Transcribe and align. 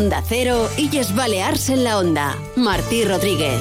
Onda 0.00 0.22
Cero, 0.26 0.66
Illes 0.78 1.14
Balears 1.14 1.68
en 1.68 1.84
la 1.84 1.98
Onda. 1.98 2.34
Martí 2.56 3.04
Rodríguez. 3.04 3.60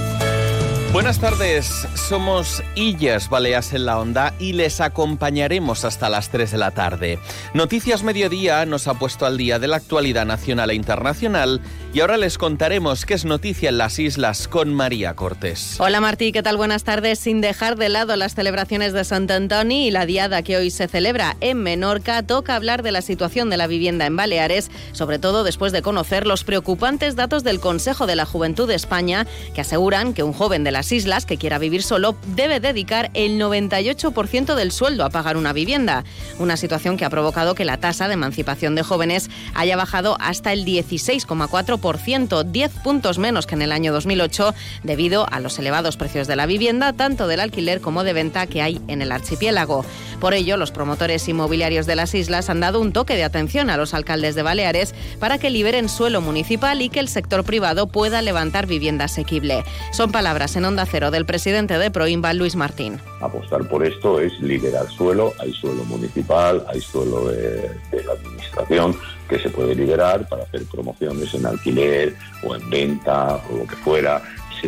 Buenas 0.94 1.20
tardes, 1.20 1.86
somos 1.94 2.64
Illas 2.76 3.30
Baleas 3.30 3.74
en 3.74 3.86
la 3.86 4.00
Onda 4.00 4.34
y 4.40 4.54
les 4.54 4.80
acompañaremos 4.80 5.84
hasta 5.84 6.10
las 6.10 6.30
3 6.30 6.50
de 6.52 6.58
la 6.58 6.72
tarde. 6.72 7.20
Noticias 7.54 8.04
Mediodía 8.04 8.66
nos 8.66 8.88
ha 8.88 8.94
puesto 8.94 9.26
al 9.26 9.38
día 9.38 9.60
de 9.60 9.68
la 9.68 9.76
actualidad 9.76 10.26
nacional 10.26 10.72
e 10.72 10.76
internacional 10.76 11.62
y 11.94 12.00
ahora 12.00 12.18
les 12.18 12.38
contaremos 12.40 13.06
qué 13.06 13.14
es 13.14 13.26
noticia 13.26 13.70
en 13.70 13.78
las 13.78 14.00
islas 14.00 14.48
con 14.48 14.74
María 14.74 15.16
Cortés. 15.16 15.76
Hola 15.80 16.02
Martí, 16.02 16.32
¿qué 16.32 16.42
tal? 16.42 16.58
Buenas 16.58 16.84
tardes. 16.84 17.20
Sin 17.20 17.42
dejar 17.42 17.76
de 17.76 17.90
lado 17.90 18.16
las 18.16 18.34
celebraciones 18.34 18.94
de 18.94 19.04
Sant 19.04 19.30
Antoni 19.30 19.88
y 19.88 19.92
la 19.92 20.08
diada 20.08 20.42
que 20.42 20.58
hoy 20.58 20.72
se 20.72 20.88
celebra 20.88 21.38
en 21.40 21.62
Menorca, 21.62 22.24
toca 22.24 22.56
hablar 22.56 22.82
de 22.82 22.92
la 22.92 23.02
situación 23.02 23.52
de 23.52 23.58
la 23.58 23.68
vivienda 23.68 24.08
en 24.08 24.16
Baleares, 24.16 24.72
sobre 24.92 25.20
todo 25.20 25.44
después 25.44 25.72
de 25.72 25.84
conocer 25.84 26.26
los 26.26 26.44
preocupantes 26.44 27.16
datos 27.16 27.44
del 27.44 27.60
Consejo 27.60 28.08
de 28.08 28.16
la 28.16 28.26
Juventud 28.26 28.68
de 28.68 28.76
España 28.76 29.28
que 29.54 29.62
aseguran 29.62 30.14
que 30.14 30.24
un 30.24 30.34
joven 30.34 30.64
de 30.64 30.72
la 30.72 30.80
las 30.80 30.94
islas 30.94 31.26
que 31.26 31.36
quiera 31.36 31.58
vivir 31.60 31.84
solo 31.84 32.16
debe 32.38 32.62
dedicar 32.62 33.12
el 33.14 33.38
98% 33.38 34.56
del 34.56 34.72
sueldo 34.72 35.04
a 35.04 35.10
pagar 35.10 35.36
una 35.36 35.52
vivienda, 35.52 36.06
una 36.38 36.56
situación 36.56 36.96
que 36.96 37.04
ha 37.04 37.10
provocado 37.10 37.54
que 37.54 37.66
la 37.66 37.76
tasa 37.76 38.08
de 38.08 38.14
emancipación 38.14 38.76
de 38.76 38.84
jóvenes 38.84 39.30
haya 39.56 39.76
bajado 39.76 40.16
hasta 40.22 40.54
el 40.54 40.64
16,4%, 40.64 41.79
10 41.80 42.72
puntos 42.84 43.18
menos 43.18 43.48
que 43.48 43.56
en 43.56 43.62
el 43.62 43.72
año 43.72 43.92
2008, 43.94 44.54
debido 44.84 45.26
a 45.32 45.40
los 45.40 45.58
elevados 45.60 45.98
precios 45.98 46.28
de 46.28 46.36
la 46.36 46.46
vivienda, 46.46 46.94
tanto 46.94 47.28
del 47.28 47.40
alquiler 47.40 47.82
como 47.82 48.04
de 48.04 48.14
venta 48.14 48.48
que 48.48 48.62
hay 48.62 48.80
en 48.88 49.02
el 49.02 49.12
archipiélago. 49.12 49.86
Por 50.20 50.34
ello, 50.34 50.58
los 50.58 50.72
promotores 50.72 51.28
inmobiliarios 51.28 51.86
de 51.86 51.96
las 51.96 52.14
islas 52.14 52.50
han 52.50 52.60
dado 52.60 52.80
un 52.80 52.92
toque 52.92 53.16
de 53.16 53.24
atención 53.24 53.70
a 53.70 53.78
los 53.78 53.94
alcaldes 53.94 54.36
de 54.36 54.44
Baleares 54.44 54.94
para 55.20 55.38
que 55.38 55.50
liberen 55.50 55.90
suelo 55.90 56.22
municipal 56.22 56.82
y 56.82 56.90
que 56.90 57.00
el 57.00 57.08
sector 57.08 57.44
privado 57.44 57.88
pueda 57.88 58.22
levantar 58.22 58.68
vivienda 58.68 59.06
asequible. 59.06 59.64
Son 59.92 60.12
palabras 60.12 60.56
en 60.56 60.66
Onda 60.66 60.86
Cero 60.86 61.12
del 61.12 61.26
presidente 61.26 61.78
de 61.78 61.92
Proinva, 61.92 62.34
Luis 62.34 62.56
Martín. 62.56 63.00
Apostar 63.22 63.68
por 63.68 63.86
esto 63.86 64.20
es 64.20 64.38
liberar 64.40 64.90
suelo, 64.92 65.34
hay 65.40 65.54
suelo 65.54 65.84
municipal, 65.86 66.66
hay 66.68 66.82
suelo 66.82 67.30
de, 67.30 67.72
la 67.92 68.14
administración 68.14 68.96
que 69.30 69.40
se 69.40 69.50
puede 69.50 69.76
liberar 69.76 70.28
para 70.28 70.44
hacer 70.44 70.64
promociones 70.66 71.34
en 71.34 71.46
alquiler 71.46 72.16
o 72.44 72.56
en 72.56 72.70
venta 72.70 73.36
o 73.50 73.58
lo 73.60 73.68
que 73.68 73.76
fuera. 73.76 74.22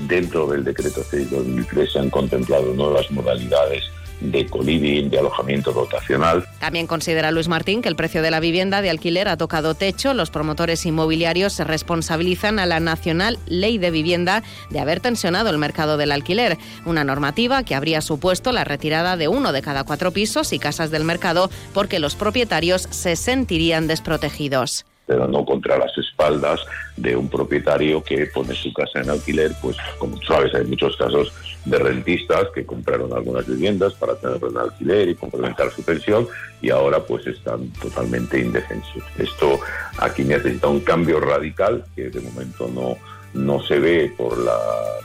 Dentro 0.07 0.47
del 0.47 0.63
decreto 0.63 1.03
6-2003 1.03 1.91
se 1.91 1.99
han 1.99 2.09
contemplado 2.09 2.73
nuevas 2.73 3.11
modalidades 3.11 3.83
de 4.21 4.45
coliving, 4.45 5.09
de 5.09 5.19
alojamiento 5.19 5.71
dotacional. 5.71 6.45
También 6.59 6.87
considera 6.87 7.31
Luis 7.31 7.47
Martín 7.47 7.81
que 7.81 7.89
el 7.89 7.95
precio 7.95 8.21
de 8.21 8.31
la 8.31 8.39
vivienda 8.39 8.81
de 8.81 8.89
alquiler 8.89 9.27
ha 9.27 9.37
tocado 9.37 9.75
techo. 9.75 10.13
Los 10.13 10.29
promotores 10.29 10.85
inmobiliarios 10.85 11.53
se 11.53 11.63
responsabilizan 11.63 12.59
a 12.59 12.65
la 12.65 12.79
Nacional 12.79 13.39
Ley 13.47 13.77
de 13.77 13.91
Vivienda 13.91 14.43
de 14.69 14.79
haber 14.79 14.99
tensionado 14.99 15.49
el 15.49 15.57
mercado 15.57 15.97
del 15.97 16.11
alquiler, 16.11 16.57
una 16.85 17.03
normativa 17.03 17.63
que 17.63 17.75
habría 17.75 18.01
supuesto 18.01 18.51
la 18.51 18.63
retirada 18.63 19.17
de 19.17 19.27
uno 19.27 19.51
de 19.51 19.61
cada 19.61 19.83
cuatro 19.83 20.11
pisos 20.11 20.53
y 20.53 20.59
casas 20.59 20.91
del 20.91 21.03
mercado 21.03 21.49
porque 21.73 21.99
los 21.99 22.15
propietarios 22.15 22.87
se 22.91 23.15
sentirían 23.15 23.87
desprotegidos 23.87 24.85
pero 25.05 25.27
no 25.27 25.45
contra 25.45 25.77
las 25.77 25.97
espaldas 25.97 26.61
de 26.95 27.15
un 27.15 27.29
propietario 27.29 28.03
que 28.03 28.27
pone 28.27 28.53
su 28.53 28.71
casa 28.73 29.01
en 29.01 29.09
alquiler, 29.09 29.51
pues 29.61 29.77
como 29.99 30.21
sabes 30.21 30.53
hay 30.55 30.65
muchos 30.65 30.95
casos 30.95 31.33
de 31.65 31.77
rentistas 31.77 32.47
que 32.55 32.65
compraron 32.65 33.13
algunas 33.13 33.47
viviendas 33.47 33.93
para 33.93 34.15
tenerlo 34.15 34.49
en 34.49 34.57
alquiler 34.57 35.09
y 35.09 35.15
complementar 35.15 35.71
su 35.71 35.83
pensión 35.83 36.27
y 36.61 36.69
ahora 36.69 36.99
pues 36.99 37.27
están 37.27 37.69
totalmente 37.73 38.39
indefensos. 38.39 39.03
Esto 39.17 39.59
aquí 39.97 40.23
necesita 40.23 40.67
un 40.67 40.79
cambio 40.81 41.19
radical 41.19 41.83
que 41.95 42.09
de 42.09 42.21
momento 42.21 42.67
no, 42.73 42.97
no 43.33 43.61
se 43.63 43.79
ve 43.79 44.13
por 44.17 44.37
la 44.37 44.57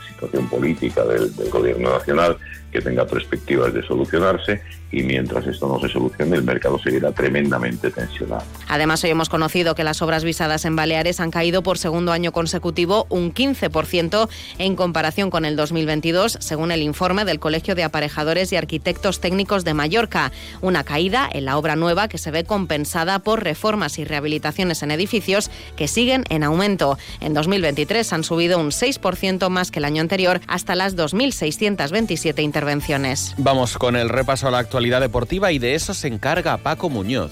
situación 0.09 0.49
política 0.49 1.05
del, 1.05 1.35
del 1.35 1.49
gobierno 1.49 1.91
nacional 1.91 2.37
que 2.71 2.81
tenga 2.81 3.05
perspectivas 3.05 3.73
de 3.73 3.83
solucionarse 3.83 4.61
y 4.91 5.03
mientras 5.03 5.45
esto 5.45 5.67
no 5.67 5.79
se 5.79 5.91
solucione 5.91 6.37
el 6.37 6.43
mercado 6.43 6.79
seguirá 6.79 7.11
tremendamente 7.11 7.91
tensionado. 7.91 8.43
Además, 8.67 9.03
hoy 9.03 9.09
hemos 9.09 9.29
conocido 9.29 9.75
que 9.75 9.83
las 9.83 10.01
obras 10.01 10.23
visadas 10.23 10.65
en 10.65 10.75
Baleares 10.75 11.19
han 11.19 11.31
caído 11.31 11.61
por 11.63 11.77
segundo 11.77 12.11
año 12.11 12.31
consecutivo 12.31 13.05
un 13.09 13.33
15% 13.33 14.29
en 14.57 14.75
comparación 14.75 15.29
con 15.29 15.45
el 15.45 15.55
2022, 15.55 16.37
según 16.39 16.71
el 16.71 16.81
informe 16.81 17.25
del 17.25 17.39
Colegio 17.39 17.75
de 17.75 17.83
Aparejadores 17.83 18.51
y 18.51 18.55
Arquitectos 18.55 19.19
Técnicos 19.19 19.65
de 19.65 19.73
Mallorca. 19.73 20.31
Una 20.61 20.83
caída 20.83 21.29
en 21.31 21.45
la 21.45 21.57
obra 21.57 21.75
nueva 21.75 22.07
que 22.07 22.17
se 22.17 22.31
ve 22.31 22.43
compensada 22.43 23.19
por 23.19 23.43
reformas 23.43 23.99
y 23.99 24.05
rehabilitaciones 24.05 24.83
en 24.83 24.91
edificios 24.91 25.51
que 25.75 25.87
siguen 25.87 26.23
en 26.29 26.43
aumento. 26.43 26.97
En 27.19 27.33
2023 27.33 28.13
han 28.13 28.23
subido 28.23 28.59
un 28.59 28.69
6% 28.69 29.49
más 29.49 29.71
que 29.71 29.79
el 29.79 29.85
año 29.85 30.01
anterior 30.01 30.39
hasta 30.47 30.75
las 30.75 30.95
2.627 30.95 32.41
intervenciones. 32.41 33.33
Vamos 33.37 33.77
con 33.77 33.95
el 33.95 34.09
repaso 34.09 34.47
a 34.47 34.51
la 34.51 34.59
actualidad 34.59 34.76
deportiva 34.77 35.51
y 35.51 35.59
de 35.59 35.73
eso 35.73 35.93
se 35.93 36.07
encarga 36.07 36.57
Paco 36.57 36.89
Muñoz. 36.89 37.31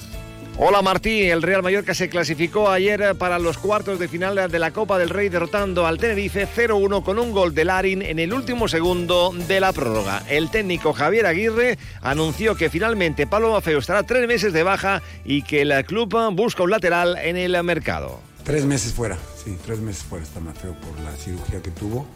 Hola 0.57 0.81
Martí, 0.81 1.29
el 1.29 1.41
Real 1.41 1.61
Mallorca 1.61 1.93
se 1.93 2.09
clasificó 2.09 2.69
ayer 2.69 3.15
para 3.15 3.37
los 3.39 3.57
cuartos 3.57 3.99
de 3.99 4.07
final 4.07 4.49
de 4.49 4.59
la 4.59 4.71
Copa 4.71 4.97
del 4.97 5.09
Rey 5.09 5.29
derrotando 5.29 5.85
al 5.85 5.97
Tenerife 5.97 6.47
0-1 6.47 7.03
con 7.03 7.19
un 7.19 7.31
gol 7.33 7.53
de 7.53 7.65
Larin 7.65 8.01
en 8.01 8.19
el 8.19 8.33
último 8.33 8.67
segundo 8.67 9.31
de 9.47 9.59
la 9.59 9.73
prórroga. 9.73 10.23
El 10.27 10.49
técnico 10.49 10.93
Javier 10.93 11.27
Aguirre 11.27 11.77
anunció 12.01 12.55
que 12.55 12.69
finalmente 12.69 13.27
Pablo 13.27 13.51
Mafeo 13.51 13.79
estará 13.79 14.03
tres 14.03 14.27
meses 14.27 14.53
de 14.53 14.63
baja 14.63 15.03
y 15.23 15.43
que 15.43 15.61
el 15.61 15.85
club 15.85 16.15
busca 16.33 16.63
un 16.63 16.71
lateral 16.71 17.17
en 17.21 17.37
el 17.37 17.61
mercado. 17.63 18.21
Tres 18.43 18.65
meses 18.65 18.93
fuera, 18.93 19.17
sí, 19.43 19.55
tres 19.65 19.79
meses 19.79 20.03
fuera 20.03 20.23
está 20.23 20.39
Mafeo 20.39 20.73
por 20.79 20.99
la 21.01 21.11
cirugía 21.17 21.61
que 21.61 21.71
tuvo. 21.71 22.07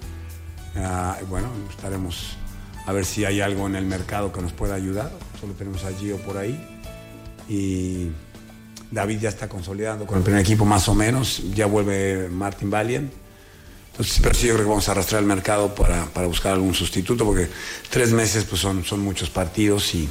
Ah, 0.76 1.18
bueno, 1.28 1.50
estaremos 1.70 2.38
a 2.90 2.92
ver 2.92 3.06
si 3.06 3.24
hay 3.24 3.40
algo 3.40 3.68
en 3.68 3.76
el 3.76 3.86
mercado 3.86 4.32
que 4.34 4.42
nos 4.42 4.52
pueda 4.52 4.74
ayudar. 4.74 5.12
Solo 5.40 5.54
tenemos 5.54 5.84
a 5.84 5.94
Gio 5.94 6.18
por 6.18 6.38
ahí. 6.38 6.60
Y 7.48 8.08
David 8.90 9.20
ya 9.20 9.30
está 9.30 9.48
consolidando 9.48 10.08
con 10.08 10.18
el 10.18 10.24
primer 10.24 10.42
equipo 10.42 10.66
más 10.66 10.90
o 10.90 10.96
menos. 10.96 11.44
Ya 11.54 11.68
vuelve 11.68 12.30
Martin 12.30 12.72
Valiant. 12.72 13.14
Entonces, 13.92 14.20
pero 14.24 14.34
sí 14.34 14.48
yo 14.48 14.56
creo 14.56 14.66
que 14.66 14.70
vamos 14.70 14.90
a 14.90 14.94
arrastrar 14.94 15.22
el 15.22 15.28
mercado 15.28 15.76
para, 15.76 16.06
para 16.06 16.26
buscar 16.26 16.54
algún 16.54 16.74
sustituto 16.74 17.26
porque 17.26 17.48
tres 17.92 18.12
meses 18.12 18.44
pues 18.46 18.60
son, 18.60 18.84
son 18.84 19.02
muchos 19.02 19.30
partidos 19.30 19.94
y, 19.94 20.10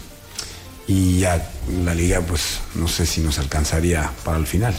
y 0.87 1.19
ya 1.19 1.51
la 1.83 1.97
liga 1.97 2.21
pues 2.21 2.61
no 2.77 2.87
sé 2.87 3.07
si 3.07 3.23
nos 3.23 3.41
alcanzaría 3.41 4.09
para 4.25 4.39
el 4.39 4.47
final. 4.47 4.73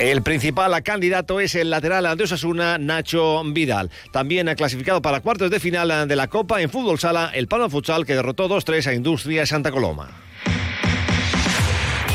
El 0.00 0.22
principal 0.22 0.82
candidato 0.82 1.40
es 1.40 1.54
el 1.54 1.68
lateral 1.68 2.16
de 2.16 2.24
Osasuna, 2.24 2.78
Nacho 2.78 3.42
Vidal. 3.44 3.90
También 4.12 4.48
ha 4.48 4.54
clasificado 4.54 5.02
para 5.02 5.20
cuartos 5.20 5.50
de 5.50 5.60
final 5.60 6.08
de 6.08 6.16
la 6.16 6.28
Copa 6.28 6.62
en 6.62 6.70
fútbol 6.70 6.98
sala 6.98 7.30
el 7.34 7.48
Palo 7.48 7.68
Futsal 7.68 8.06
que 8.06 8.14
derrotó 8.14 8.48
2-3 8.48 8.86
a 8.86 8.94
Industria 8.94 9.44
Santa 9.44 9.70
Coloma. 9.70 10.08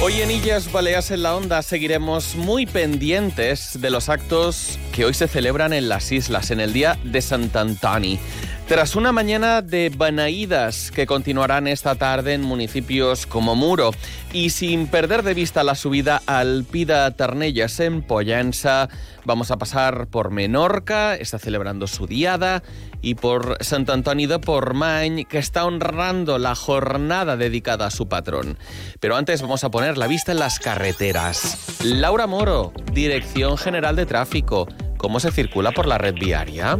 Hoy 0.01 0.19
en 0.19 0.31
Illas 0.31 0.71
Baleas 0.71 1.11
en 1.11 1.21
la 1.21 1.35
Onda 1.35 1.61
seguiremos 1.61 2.35
muy 2.35 2.65
pendientes 2.65 3.79
de 3.79 3.91
los 3.91 4.09
actos 4.09 4.79
que 4.91 5.05
hoy 5.05 5.13
se 5.13 5.27
celebran 5.27 5.71
en 5.71 5.87
las 5.87 6.11
islas 6.11 6.49
en 6.49 6.61
el 6.61 6.73
día 6.73 6.97
de 7.03 7.21
Sant 7.21 7.55
Antoni. 7.55 8.19
Tras 8.67 8.95
una 8.95 9.11
mañana 9.11 9.61
de 9.61 9.91
banaídas 9.95 10.89
que 10.89 11.05
continuarán 11.05 11.67
esta 11.67 11.93
tarde 11.93 12.33
en 12.33 12.41
municipios 12.41 13.27
como 13.27 13.53
Muro 13.53 13.91
y 14.33 14.49
sin 14.49 14.87
perder 14.87 15.21
de 15.21 15.35
vista 15.35 15.63
la 15.63 15.75
subida 15.75 16.19
al 16.25 16.63
Pida 16.63 17.11
Tarnellas 17.11 17.79
en 17.79 18.01
Pollensa, 18.01 18.89
vamos 19.23 19.51
a 19.51 19.57
pasar 19.57 20.07
por 20.07 20.31
Menorca, 20.31 21.13
está 21.13 21.37
celebrando 21.37 21.85
su 21.85 22.07
diada, 22.07 22.63
y 23.03 23.13
por 23.13 23.63
Sant 23.63 23.87
Antoni 23.87 24.25
de 24.25 24.39
Portmany, 24.39 25.25
que 25.25 25.37
está 25.37 25.63
honrando 25.63 26.39
la 26.39 26.55
jornada 26.55 27.37
dedicada 27.37 27.85
a 27.85 27.91
su 27.91 28.09
patrón. 28.09 28.57
Pero 28.99 29.15
antes 29.15 29.43
vamos 29.43 29.63
a 29.63 29.69
poner 29.69 29.95
la 29.95 30.07
vista 30.07 30.31
en 30.31 30.39
las 30.39 30.57
carreteras. 30.57 31.79
Laura 31.83 32.25
Moro, 32.25 32.73
Dirección 32.93 33.59
General 33.59 33.95
de 33.95 34.07
Tráfico. 34.07 34.67
¿Cómo 34.97 35.19
se 35.19 35.31
circula 35.31 35.71
por 35.71 35.85
la 35.85 35.99
red 35.99 36.15
viaria? 36.15 36.79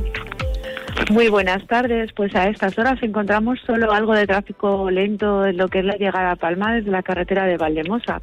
Muy 1.11 1.29
buenas 1.29 1.65
tardes. 1.67 2.11
Pues 2.13 2.35
a 2.35 2.47
estas 2.49 2.77
horas 2.77 3.01
encontramos 3.03 3.59
solo 3.65 3.91
algo 3.91 4.13
de 4.13 4.25
tráfico 4.25 4.89
lento 4.89 5.45
en 5.45 5.57
lo 5.57 5.67
que 5.67 5.79
es 5.79 5.85
la 5.85 5.95
llegada 5.95 6.31
a 6.31 6.35
Palma 6.35 6.73
desde 6.73 6.91
la 6.91 7.03
carretera 7.03 7.45
de 7.45 7.57
Valdemosa. 7.57 8.19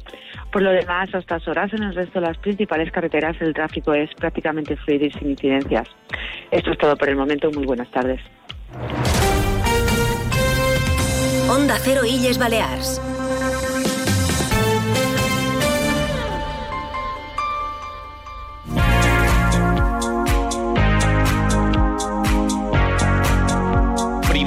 Por 0.51 0.61
lo 0.61 0.71
demás, 0.71 1.13
a 1.13 1.19
estas 1.19 1.47
horas 1.47 1.71
en 1.73 1.83
el 1.83 1.95
resto 1.95 2.19
de 2.19 2.27
las 2.27 2.37
principales 2.37 2.91
carreteras 2.91 3.35
el 3.39 3.53
tráfico 3.53 3.93
es 3.93 4.09
prácticamente 4.15 4.75
fluido 4.75 5.05
y 5.05 5.11
sin 5.11 5.29
incidencias. 5.31 5.87
Esto 6.51 6.71
es 6.71 6.77
todo 6.77 6.97
por 6.97 7.09
el 7.09 7.15
momento. 7.15 7.49
Muy 7.51 7.65
buenas 7.65 7.89
tardes. 7.91 8.21
Onda 11.49 11.75
Cero 11.79 12.01
Illes 12.05 12.37
Balears. 12.37 13.01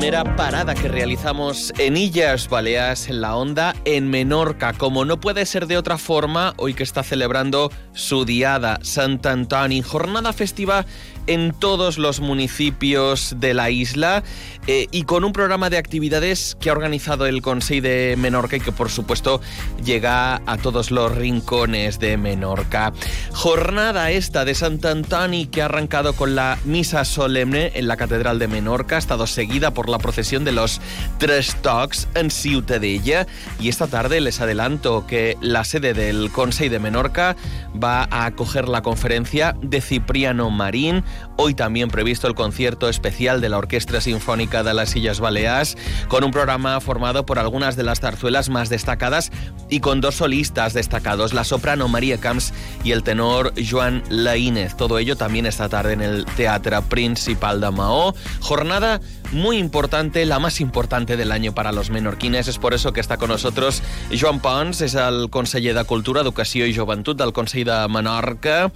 Primera 0.06 0.36
parada 0.36 0.76
que 0.76 0.86
realizamos 0.86 1.72
en 1.78 1.96
Illas 1.96 2.48
Baleares, 2.48 3.08
en 3.08 3.20
la 3.20 3.34
Onda, 3.34 3.74
en 3.84 4.08
Menorca. 4.08 4.72
Como 4.72 5.04
no 5.04 5.18
puede 5.18 5.44
ser 5.46 5.66
de 5.66 5.76
otra 5.76 5.98
forma, 5.98 6.54
hoy 6.58 6.74
que 6.74 6.84
está 6.84 7.02
celebrando 7.02 7.72
su 7.92 8.24
diada, 8.24 8.78
Sant 8.82 9.26
Antoni, 9.26 9.82
jornada 9.82 10.32
festiva 10.32 10.86
en 11.26 11.52
todos 11.52 11.98
los 11.98 12.20
municipios 12.20 13.34
de 13.38 13.54
la 13.54 13.70
isla 13.70 14.22
eh, 14.66 14.86
y 14.90 15.02
con 15.02 15.24
un 15.24 15.32
programa 15.32 15.70
de 15.70 15.78
actividades 15.78 16.56
que 16.60 16.70
ha 16.70 16.72
organizado 16.72 17.26
el 17.26 17.42
Consejo 17.42 17.82
de 17.82 18.14
Menorca 18.16 18.56
y 18.56 18.60
que 18.60 18.72
por 18.72 18.90
supuesto 18.90 19.40
llega 19.84 20.40
a 20.46 20.56
todos 20.56 20.90
los 20.90 21.12
rincones 21.12 21.98
de 21.98 22.16
Menorca. 22.16 22.92
Jornada 23.32 24.10
esta 24.12 24.44
de 24.44 24.54
Sant 24.54 24.84
Antoni 24.84 25.46
que 25.46 25.62
ha 25.62 25.64
arrancado 25.64 26.12
con 26.12 26.36
la 26.36 26.58
misa 26.64 27.04
solemne 27.04 27.72
en 27.74 27.88
la 27.88 27.96
Catedral 27.96 28.38
de 28.38 28.46
Menorca, 28.48 28.96
ha 28.96 28.98
estado 28.98 29.26
seguida 29.26 29.72
por 29.72 29.88
la 29.88 29.95
procesión 29.98 30.44
de 30.44 30.52
los 30.52 30.80
Tres 31.18 31.56
Tocs 31.62 32.08
en 32.14 32.30
Ciutadella 32.30 33.26
y 33.60 33.68
esta 33.68 33.86
tarde 33.86 34.20
les 34.20 34.40
adelanto 34.40 35.06
que 35.06 35.36
la 35.40 35.64
sede 35.64 35.94
del 35.94 36.30
Consejo 36.30 36.72
de 36.72 36.78
Menorca 36.78 37.36
va 37.82 38.08
a 38.10 38.26
acoger 38.26 38.68
la 38.68 38.82
conferencia 38.82 39.56
de 39.60 39.80
Cipriano 39.80 40.50
Marín, 40.50 41.04
Hoy 41.38 41.52
también 41.52 41.90
previsto 41.90 42.26
el 42.28 42.34
concierto 42.34 42.88
especial 42.88 43.42
de 43.42 43.50
la 43.50 43.58
Orquesta 43.58 44.00
Sinfónica 44.00 44.62
de 44.62 44.72
las 44.72 44.96
Islas 44.96 45.20
Baleares, 45.20 45.76
con 46.08 46.24
un 46.24 46.30
programa 46.30 46.80
formado 46.80 47.26
por 47.26 47.38
algunas 47.38 47.76
de 47.76 47.82
las 47.82 48.00
zarzuelas 48.00 48.48
más 48.48 48.70
destacadas 48.70 49.30
y 49.68 49.80
con 49.80 50.00
dos 50.00 50.14
solistas 50.14 50.72
destacados, 50.72 51.34
la 51.34 51.44
soprano 51.44 51.88
María 51.88 52.16
Camps 52.16 52.54
y 52.84 52.92
el 52.92 53.02
tenor 53.02 53.52
Joan 53.62 54.02
Laínez. 54.08 54.76
Todo 54.76 54.98
ello 54.98 55.16
también 55.16 55.44
esta 55.44 55.68
tarde 55.68 55.92
en 55.92 56.00
el 56.00 56.24
Teatro 56.24 56.80
Principal 56.82 57.60
de 57.60 57.70
Mahó. 57.70 58.14
Jornada 58.40 59.00
muy 59.32 59.58
importante, 59.58 60.24
la 60.26 60.38
más 60.38 60.60
importante 60.60 61.16
del 61.16 61.32
año 61.32 61.52
para 61.54 61.72
los 61.72 61.90
menorquines. 61.90 62.48
Es 62.48 62.58
por 62.58 62.74
eso 62.74 62.92
que 62.92 63.00
está 63.00 63.16
con 63.16 63.28
nosotros 63.28 63.82
Joan 64.18 64.40
Pons, 64.40 64.80
es 64.80 64.94
el 64.94 65.28
conseller 65.30 65.74
de 65.74 65.84
Cultura, 65.84 66.20
Educació 66.20 66.66
i 66.66 66.74
Joventut 66.74 67.18
del 67.18 67.32
Consell 67.32 67.64
de 67.64 67.88
Menorca. 67.88 68.70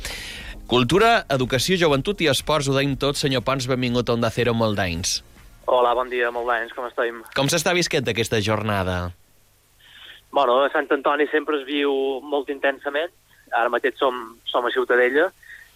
Cultura, 0.71 1.27
educació, 1.29 1.75
joventut 1.75 2.21
i 2.23 2.29
esports, 2.31 2.69
ho 2.71 2.77
deim 2.77 2.95
tot. 2.95 3.19
Senyor 3.19 3.43
Pons, 3.43 3.67
benvingut 3.67 4.09
a 4.09 4.15
Onda 4.15 4.31
Cero, 4.31 4.55
molt 4.55 4.79
d'anys. 4.79 5.17
Hola, 5.67 5.97
bon 5.99 6.11
dia, 6.13 6.31
molt 6.31 6.47
d'anys, 6.47 6.75
com 6.77 6.87
estem? 6.87 7.25
Com 7.35 7.51
s'està 7.51 7.75
visquent 7.75 8.07
aquesta 8.07 8.39
jornada? 8.39 9.11
Bueno, 10.31 10.61
Sant 10.71 10.87
Antoni 10.95 11.27
sempre 11.33 11.59
es 11.59 11.67
viu 11.67 11.91
molt 12.23 12.51
intensament. 12.55 13.11
Ara 13.51 13.73
mateix 13.73 13.99
som, 13.99 14.37
som 14.47 14.67
a 14.67 14.71
Ciutadella, 14.71 15.33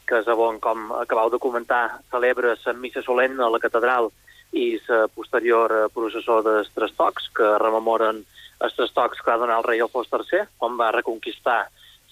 que 0.06 0.20
és 0.22 0.30
on, 0.30 0.60
com 0.62 0.92
acabau 1.00 1.32
de 1.32 1.42
comentar, 1.42 1.98
celebra 2.14 2.54
la 2.54 2.74
missa 2.78 3.02
solemne 3.02 3.42
a 3.42 3.50
la 3.50 3.58
catedral 3.58 4.12
i 4.54 4.66
la 4.86 5.06
posterior 5.10 5.72
processó 5.94 6.40
dels 6.46 6.70
tres 6.74 6.94
tocs, 6.96 7.28
que 7.34 7.56
rememoren 7.58 8.22
els 8.62 8.76
tres 8.76 8.92
tocs 8.94 9.20
que 9.20 9.30
va 9.30 9.40
donar 9.42 9.58
el 9.58 9.66
rei 9.66 9.82
Alfons 9.82 10.10
III, 10.12 10.46
on 10.66 10.78
va 10.78 10.92
reconquistar 10.94 11.64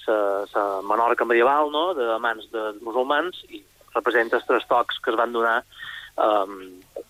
la 0.07 0.65
Menorca 0.83 1.25
medieval, 1.25 1.71
no?, 1.71 1.93
de 1.95 2.19
mans 2.19 2.49
de 2.51 2.73
musulmans, 2.83 3.39
i 3.55 3.63
representa 3.95 4.41
els 4.41 4.47
tres 4.49 4.67
tocs 4.67 4.99
que 4.99 5.13
es 5.13 5.19
van 5.19 5.33
donar 5.33 5.61
um, 6.17 6.57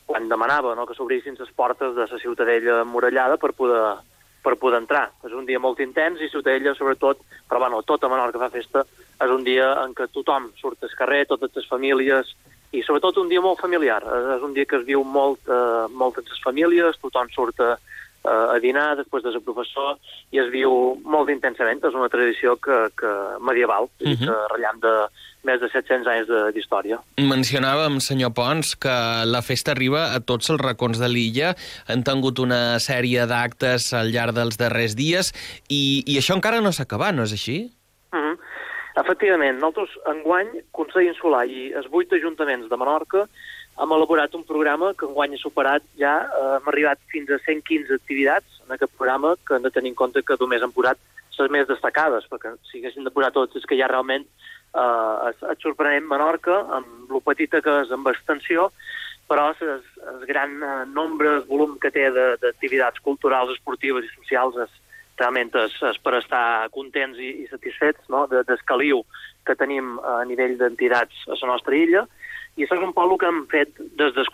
quan 0.07 0.29
demanava 0.29 0.75
no?, 0.77 0.85
que 0.87 0.97
s'obrissin 0.99 1.39
les 1.39 1.53
portes 1.57 1.95
de 1.97 2.07
la 2.11 2.21
ciutadella 2.21 2.83
emmurallada 2.83 3.39
per 3.41 3.55
poder, 3.57 3.97
per 4.45 4.59
poder 4.61 4.83
entrar. 4.83 5.07
És 5.25 5.33
un 5.33 5.47
dia 5.49 5.61
molt 5.63 5.81
intens 5.81 6.21
i 6.21 6.29
Ciutadella, 6.29 6.75
sobretot, 6.77 7.23
però 7.49 7.63
bueno, 7.65 7.83
tota 7.89 8.11
Menorca 8.13 8.43
fa 8.43 8.51
festa, 8.53 8.85
és 9.23 9.31
un 9.31 9.45
dia 9.47 9.71
en 9.85 9.95
què 9.97 10.09
tothom 10.13 10.51
surt 10.61 10.83
al 10.83 10.97
carrer, 10.99 11.25
totes 11.31 11.55
les 11.57 11.69
famílies, 11.71 12.35
i 12.73 12.83
sobretot 12.83 13.21
un 13.21 13.29
dia 13.29 13.41
molt 13.45 13.61
familiar. 13.61 14.01
És 14.37 14.45
un 14.45 14.55
dia 14.57 14.69
que 14.69 14.79
es 14.81 14.87
viu 14.89 15.05
molt, 15.05 15.41
eh, 15.49 15.87
molt 15.93 16.19
entre 16.19 16.33
les 16.33 16.45
famílies, 16.45 17.01
tothom 17.03 17.29
surt 17.33 17.61
a, 17.61 17.77
a 18.25 18.59
dinar 18.63 18.95
després 18.97 19.25
de 19.25 19.33
ser 19.35 19.43
professor 19.45 19.99
i 20.33 20.41
es 20.41 20.49
viu 20.53 20.97
molt 21.05 21.31
intensament. 21.33 21.83
És 21.85 21.99
una 21.99 22.09
tradició 22.13 22.57
que, 22.57 22.87
que 22.97 23.13
medieval, 23.41 23.91
uh 24.01 24.09
-huh. 24.09 24.19
que 24.25 24.55
rellam 24.55 24.81
de 24.81 24.95
més 25.43 25.61
de 25.61 25.69
700 25.73 26.07
anys 26.07 26.29
d'història. 26.55 27.01
Mencionàvem, 27.19 27.99
senyor 28.01 28.33
Pons, 28.33 28.77
que 28.77 28.95
la 29.27 29.43
festa 29.43 29.73
arriba 29.73 30.15
a 30.15 30.21
tots 30.21 30.51
els 30.51 30.61
racons 30.61 30.99
de 31.03 31.09
l'illa. 31.09 31.55
Han 31.89 32.05
tingut 32.07 32.39
una 32.39 32.79
sèrie 32.79 33.27
d'actes 33.27 33.93
al 33.93 34.13
llarg 34.15 34.37
dels 34.39 34.57
darrers 34.61 34.95
dies 34.95 35.33
i, 35.69 36.05
i 36.07 36.19
això 36.19 36.39
encara 36.39 36.61
no 36.61 36.73
s'ha 36.73 36.85
acabat, 36.85 37.15
no 37.15 37.25
és 37.25 37.33
així? 37.33 37.73
Uh 38.13 38.19
-huh. 38.19 38.37
Efectivament, 39.01 39.57
nosaltres 39.57 39.95
enguany, 40.11 40.51
Consell 40.77 41.09
Insular 41.09 41.47
i 41.49 41.71
els 41.79 41.89
vuit 41.93 42.11
ajuntaments 42.13 42.69
de 42.69 42.77
Menorca 42.77 43.25
hem 43.81 43.95
elaborat 43.97 44.35
un 44.37 44.45
programa 44.45 44.93
que 44.93 45.07
enguany 45.09 45.39
ha 45.39 45.41
superat 45.41 45.85
ja, 46.01 46.13
eh, 46.29 46.51
hem 46.59 46.69
arribat 46.69 47.01
fins 47.13 47.31
a 47.33 47.39
115 47.41 47.97
activitats 47.97 48.61
en 48.67 48.75
aquest 48.77 48.93
programa, 48.99 49.33
que 49.47 49.57
hem 49.57 49.65
de 49.65 49.73
tenir 49.73 49.95
en 49.95 49.99
compte 50.03 50.23
que 50.23 50.37
només 50.41 50.63
hem 50.63 50.75
posat 50.77 51.01
les 51.39 51.51
més 51.51 51.67
destacades, 51.67 52.27
perquè 52.31 52.53
si 52.69 52.79
haguéssim 52.79 53.07
de 53.07 53.11
posar 53.11 53.33
totes 53.33 53.63
és 53.63 53.67
que 53.67 53.79
ja 53.81 53.89
realment 53.89 54.27
eh, 54.29 55.33
et 55.33 55.65
sorprenem 55.65 56.05
Menorca, 56.11 56.61
amb 56.77 57.11
lo 57.11 57.23
petita 57.25 57.63
que 57.65 57.81
és 57.87 57.97
amb 57.97 58.13
extensió, 58.13 58.69
però 59.31 59.49
el 59.57 60.27
gran 60.29 60.59
eh, 60.61 60.77
nombre, 60.93 61.39
el 61.39 61.47
volum 61.49 61.79
que 61.81 61.91
té 61.91 62.11
d'activitats 62.13 63.01
culturals, 63.01 63.57
esportives 63.57 64.05
i 64.05 64.15
socials 64.21 64.61
és, 64.67 64.81
realment 65.23 65.53
és, 65.63 65.77
és 65.93 66.01
per 66.03 66.17
estar 66.19 66.69
contents 66.75 67.19
i, 67.19 67.31
i 67.45 67.47
satisfets 67.51 68.11
no? 68.13 68.27
de, 68.31 68.43
descaliu 68.49 69.05
que 69.47 69.57
tenim 69.59 69.97
a 70.03 70.23
nivell 70.29 70.59
d'entitats 70.59 71.25
a 71.29 71.39
la 71.39 71.55
nostra 71.55 71.79
illa, 71.79 72.07
i 72.57 72.67
això 72.67 72.77
és 72.77 72.85
un 72.85 72.93
poc 72.93 73.15
el 73.15 73.19
que 73.21 73.29
hem 73.31 73.45
fet 73.49 73.79
des 73.97 74.13
dels 74.13 74.29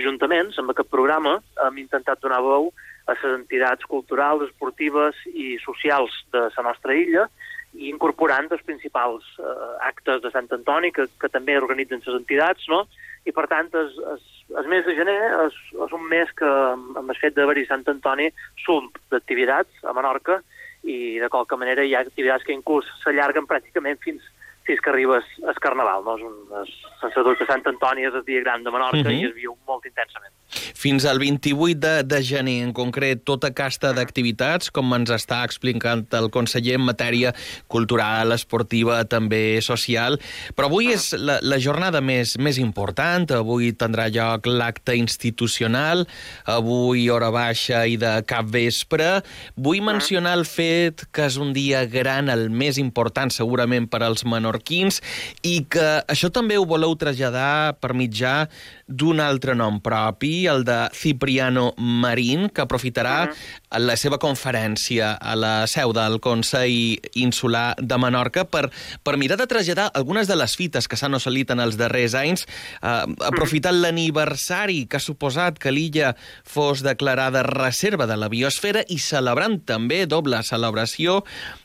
Ajuntaments. 0.00 0.56
Amb 0.58 0.72
aquest 0.72 0.88
programa 0.88 1.38
hem 1.66 1.82
intentat 1.82 2.22
donar 2.22 2.40
veu 2.40 2.70
a 3.06 3.12
les 3.12 3.24
entitats 3.28 3.84
culturals, 3.84 4.46
esportives 4.48 5.16
i 5.34 5.58
socials 5.64 6.14
de 6.32 6.48
la 6.48 6.64
nostra 6.64 6.96
illa 6.96 7.28
i 7.76 7.90
incorporant 7.92 8.48
els 8.50 8.64
principals 8.64 9.24
eh, 9.38 9.44
actes 9.84 10.22
de 10.22 10.30
Sant 10.32 10.48
Antoni 10.56 10.90
que, 10.92 11.04
que 11.20 11.28
també 11.28 11.58
organitzen 11.60 12.00
les 12.06 12.16
entitats, 12.16 12.64
no? 12.72 12.86
I, 13.26 13.32
per 13.34 13.46
tant, 13.50 13.68
el, 13.74 13.90
el, 14.12 14.22
el 14.60 14.70
mes 14.70 14.86
de 14.86 14.94
gener 14.96 15.18
és, 15.46 15.58
és 15.86 15.92
un 15.96 16.06
mes 16.08 16.30
que, 16.38 16.48
amb 16.48 17.04
el 17.04 17.20
fet 17.20 17.36
d'haver-hi 17.36 17.66
Sant 17.68 17.84
Antoni, 17.90 18.30
sum 18.64 18.88
d'activitats 19.12 19.84
a 19.84 19.94
Menorca 19.96 20.40
i, 20.84 21.18
de 21.18 21.28
qualque 21.28 21.58
manera, 21.60 21.84
hi 21.84 21.94
ha 21.94 22.04
activitats 22.06 22.46
que 22.46 22.56
inclús 22.56 22.88
s'allarguen 23.02 23.48
pràcticament 23.50 24.00
fins 24.04 24.22
fins 24.68 24.82
que 24.84 24.90
arribes 24.92 25.24
al 25.48 25.56
Carnaval. 25.64 26.04
No? 26.04 26.18
És 26.18 26.26
un, 26.28 26.34
és, 26.60 26.74
sense 27.00 27.24
dubte, 27.24 27.46
Sant 27.48 27.64
Antoni 27.70 28.04
és 28.04 28.18
el 28.18 28.26
dia 28.28 28.44
gran 28.44 28.66
de 28.66 28.74
Menorca 28.74 29.00
uh 29.00 29.08
-huh. 29.08 29.20
i 29.22 29.30
es 29.30 29.34
viu 29.34 29.56
molt 29.66 29.86
intensament. 29.88 30.34
Fins 30.78 31.02
al 31.10 31.18
28 31.18 31.80
de, 31.82 31.94
de 32.06 32.20
gener, 32.22 32.60
en 32.62 32.70
concret, 32.70 33.24
tota 33.26 33.50
casta 33.50 33.90
d'activitats, 33.96 34.70
com 34.70 34.94
ens 34.94 35.10
està 35.10 35.40
explicant 35.42 36.04
el 36.14 36.28
conseller 36.30 36.76
en 36.78 36.84
matèria 36.86 37.32
cultural, 37.66 38.30
esportiva, 38.36 39.00
també 39.10 39.58
social. 39.64 40.20
Però 40.54 40.68
avui 40.70 40.92
és 40.94 41.10
la, 41.18 41.40
la 41.42 41.58
jornada 41.58 41.98
més, 41.98 42.36
més 42.38 42.60
important, 42.62 43.26
avui 43.34 43.72
tindrà 43.74 44.06
lloc 44.14 44.46
l'acte 44.46 44.94
institucional, 44.94 46.04
avui 46.46 47.08
hora 47.10 47.32
baixa 47.34 47.82
i 47.90 47.98
de 47.98 48.14
cap 48.30 48.46
vespre. 48.54 49.10
Vull 49.58 49.82
mencionar 49.82 50.36
el 50.38 50.46
fet 50.46 51.08
que 51.10 51.26
és 51.26 51.40
un 51.42 51.50
dia 51.56 51.82
gran, 51.90 52.30
el 52.30 52.52
més 52.54 52.78
important 52.78 53.34
segurament 53.34 53.90
per 53.90 54.04
als 54.06 54.22
menorquins, 54.22 55.02
i 55.42 55.64
que 55.66 55.88
això 56.06 56.30
també 56.30 56.54
ho 56.54 56.70
voleu 56.70 56.94
traslladar 56.94 57.74
per 57.82 57.96
mitjà 57.98 58.44
d'un 58.88 59.20
altre 59.20 59.54
nom 59.54 59.78
propi, 59.84 60.46
el 60.48 60.64
de 60.64 60.88
Cipriano 60.96 61.74
Marín, 61.76 62.48
que 62.48 62.62
aprofitarà 62.64 63.28
uh 63.28 63.30
-huh. 63.30 63.78
la 63.78 63.96
seva 63.96 64.18
conferència 64.18 65.12
a 65.20 65.36
la 65.36 65.66
seu 65.66 65.92
del 65.92 66.20
Consell 66.20 66.98
Insular 67.14 67.76
de 67.78 67.98
Menorca 67.98 68.44
per, 68.44 68.70
per 69.02 69.16
mirar 69.16 69.36
de 69.36 69.46
traslladar 69.46 69.90
algunes 69.94 70.26
de 70.26 70.36
les 70.36 70.56
fites 70.56 70.88
que 70.88 70.96
s'han 70.96 71.14
assolit 71.14 71.50
en 71.50 71.60
els 71.60 71.76
darrers 71.76 72.14
anys, 72.14 72.46
eh, 72.82 73.04
aprofitant 73.26 73.74
uh 73.74 73.78
-huh. 73.78 73.82
l'aniversari 73.82 74.86
que 74.86 74.96
ha 74.96 75.00
suposat 75.00 75.58
que 75.58 75.70
l'illa 75.70 76.16
fos 76.44 76.82
declarada 76.82 77.42
reserva 77.42 78.06
de 78.06 78.16
la 78.16 78.28
biosfera 78.28 78.84
i 78.88 78.98
celebrant 78.98 79.64
també 79.64 80.06
doble 80.06 80.42
celebració 80.42 81.24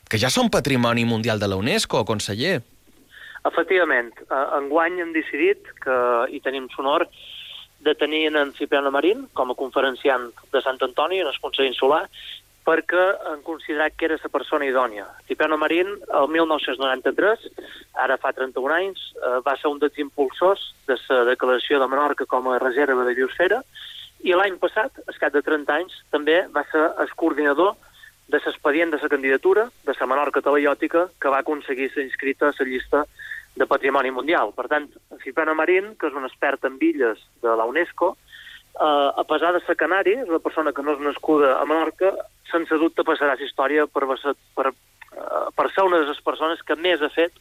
que 0.09 0.17
ja 0.17 0.29
són 0.29 0.49
patrimoni 0.49 1.05
mundial 1.05 1.39
de 1.39 1.47
la 1.47 1.55
UNESCO, 1.55 2.05
conseller. 2.05 2.72
Efectivament, 3.43 4.13
eh, 4.23 4.43
enguany 4.59 5.01
hem 5.03 5.11
decidit 5.15 5.67
que 5.83 5.95
hi 6.31 6.39
tenim 6.43 6.69
sonor 6.71 7.07
de 7.83 7.93
tenir 7.99 8.29
en 8.31 8.53
Cipriano 8.55 8.91
Marín 8.91 9.27
com 9.35 9.51
a 9.51 9.57
conferenciant 9.59 10.29
de 10.53 10.61
Sant 10.63 10.79
Antoni 10.81 11.19
en 11.19 11.27
el 11.27 11.39
Consell 11.43 11.67
Insular 11.67 12.05
perquè 12.63 13.03
han 13.27 13.41
considerat 13.43 13.97
que 13.99 14.05
era 14.07 14.15
la 14.21 14.29
persona 14.31 14.65
idònia. 14.65 15.03
Cipriano 15.27 15.57
Marín, 15.59 15.89
el 16.19 16.27
1993, 16.31 17.49
ara 18.05 18.15
fa 18.17 18.31
31 18.31 18.75
anys, 18.77 19.01
eh, 19.19 19.39
va 19.43 19.57
ser 19.59 19.67
un 19.67 19.81
dels 19.83 19.99
impulsors 19.99 20.63
de 20.87 20.95
la 21.09 21.25
declaració 21.33 21.81
de 21.81 21.89
Menorca 21.91 22.25
com 22.25 22.47
a 22.47 22.59
reserva 22.63 23.03
de 23.03 23.15
biosfera 23.19 23.59
i 24.23 24.31
l'any 24.31 24.55
passat, 24.55 25.03
al 25.03 25.19
cap 25.19 25.33
de 25.33 25.43
30 25.43 25.75
anys, 25.75 25.99
també 26.15 26.45
va 26.55 26.63
ser 26.71 26.85
el 27.03 27.11
coordinador 27.19 27.75
de 28.31 28.39
l'expedient 28.39 28.95
de 28.95 29.01
la 29.01 29.09
candidatura 29.11 29.67
de 29.83 29.93
la 29.99 30.07
Menorca 30.07 30.41
Talaiòtica 30.41 31.09
que 31.19 31.29
va 31.29 31.43
aconseguir 31.43 31.91
ser 31.91 32.07
inscrita 32.07 32.47
a 32.47 32.55
la 32.57 32.65
llista 32.69 33.03
de 33.55 33.67
Patrimoni 33.69 34.11
Mundial. 34.11 34.53
Per 34.55 34.67
tant, 34.67 34.87
Cipriano 35.23 35.55
Marín, 35.55 35.93
que 35.99 36.09
és 36.09 36.15
un 36.17 36.25
expert 36.25 36.65
en 36.65 36.79
illes 36.81 37.21
de 37.43 37.55
la 37.57 37.67
UNESCO, 37.69 38.13
eh, 38.73 39.09
a 39.15 39.23
pesar 39.29 39.53
de 39.53 39.61
ser 39.65 39.77
canari, 39.77 40.17
és 40.23 40.29
una 40.29 40.41
persona 40.41 40.73
que 40.73 40.83
no 40.83 40.95
és 40.95 41.03
nascuda 41.03 41.57
a 41.59 41.65
Menorca, 41.65 42.13
sense 42.49 42.77
dubte 42.81 43.05
passarà 43.05 43.37
la 43.37 43.45
història 43.45 43.85
per, 43.87 44.05
per, 44.07 44.35
per, 44.55 44.71
eh, 44.71 45.43
per 45.55 45.67
ser 45.71 45.85
una 45.85 46.01
de 46.01 46.09
les 46.09 46.21
persones 46.21 46.63
que 46.65 46.75
més 46.75 47.01
ha 47.01 47.11
fet 47.13 47.37